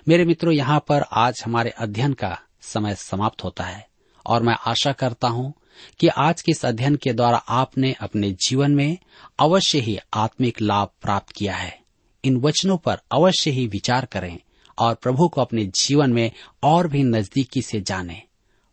मेरे 0.08 0.24
मित्रों, 0.24 0.52
यहाँ 0.52 0.84
पर 0.88 1.04
आज 1.12 1.42
हमारे 1.44 1.70
अध्ययन 1.70 2.12
का 2.12 2.38
समय 2.60 2.94
समाप्त 2.94 3.44
होता 3.44 3.64
है 3.64 3.86
और 4.26 4.42
मैं 4.42 4.54
आशा 4.66 4.92
करता 4.92 5.28
हूँ 5.28 5.52
कि 6.00 6.08
आज 6.08 6.42
के 6.42 6.52
इस 6.52 6.64
अध्ययन 6.64 6.96
के 6.96 7.12
द्वारा 7.12 7.38
आपने 7.38 7.92
अपने 8.00 8.30
जीवन 8.30 8.70
में 8.70 8.98
अवश्य 9.38 9.78
ही 9.78 9.98
आत्मिक 10.14 10.60
लाभ 10.60 10.88
प्राप्त 11.02 11.32
किया 11.32 11.56
है। 11.56 11.80
इन 12.24 12.36
वचनों 12.36 12.76
पर 12.76 12.98
अवश्य 13.12 13.50
ही 13.50 13.66
विचार 13.66 14.04
करें 14.04 14.38
और 14.78 14.94
प्रभु 14.94 15.28
को 15.28 15.40
अपने 15.40 15.64
जीवन 15.64 16.12
में 16.12 16.30
और 16.62 16.88
भी 16.88 17.02
नजदीकी 17.02 17.62
से 17.62 17.80
जाने। 17.80 18.22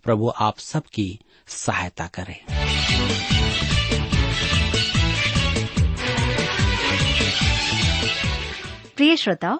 प्रभु 0.04 0.32
आप 0.40 0.60
सबकी 0.60 1.20
सहायता 1.48 2.08
करें। 2.08 2.46
प्रिय 8.96 9.16
श्रोताओ 9.16 9.60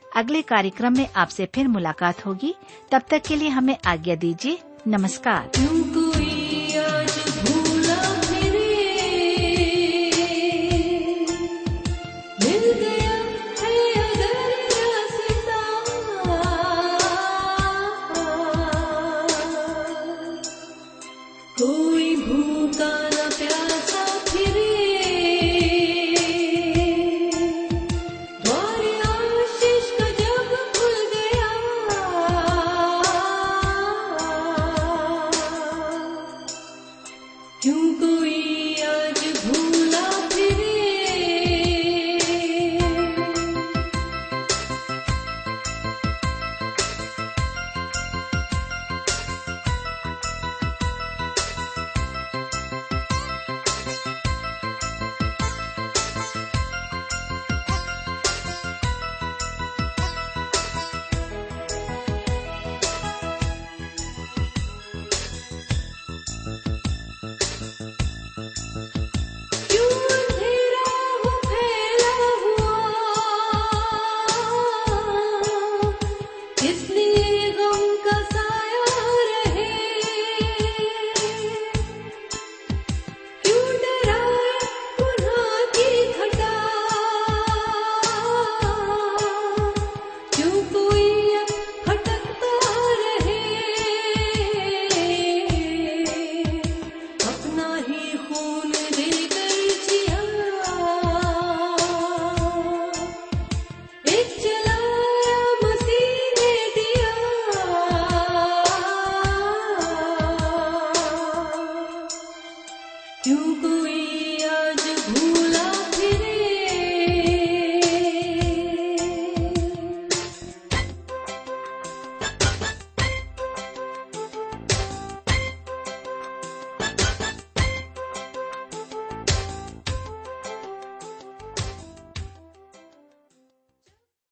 अगले 0.15 0.41
कार्यक्रम 0.41 0.93
में 0.93 1.07
आपसे 1.15 1.45
फिर 1.45 1.67
मुलाकात 1.67 2.25
होगी। 2.25 2.55
तब 2.91 3.01
तक 3.09 3.21
के 3.27 3.35
लिए 3.35 3.49
हमें 3.49 3.77
आज्ञा 3.85 4.15
दीजिए। 4.15 4.59
नमस्कार। 4.87 5.51
कोई 21.61 22.15
भूखा 22.15 23.09
न 23.09 23.29
प्यासा 23.29 24.05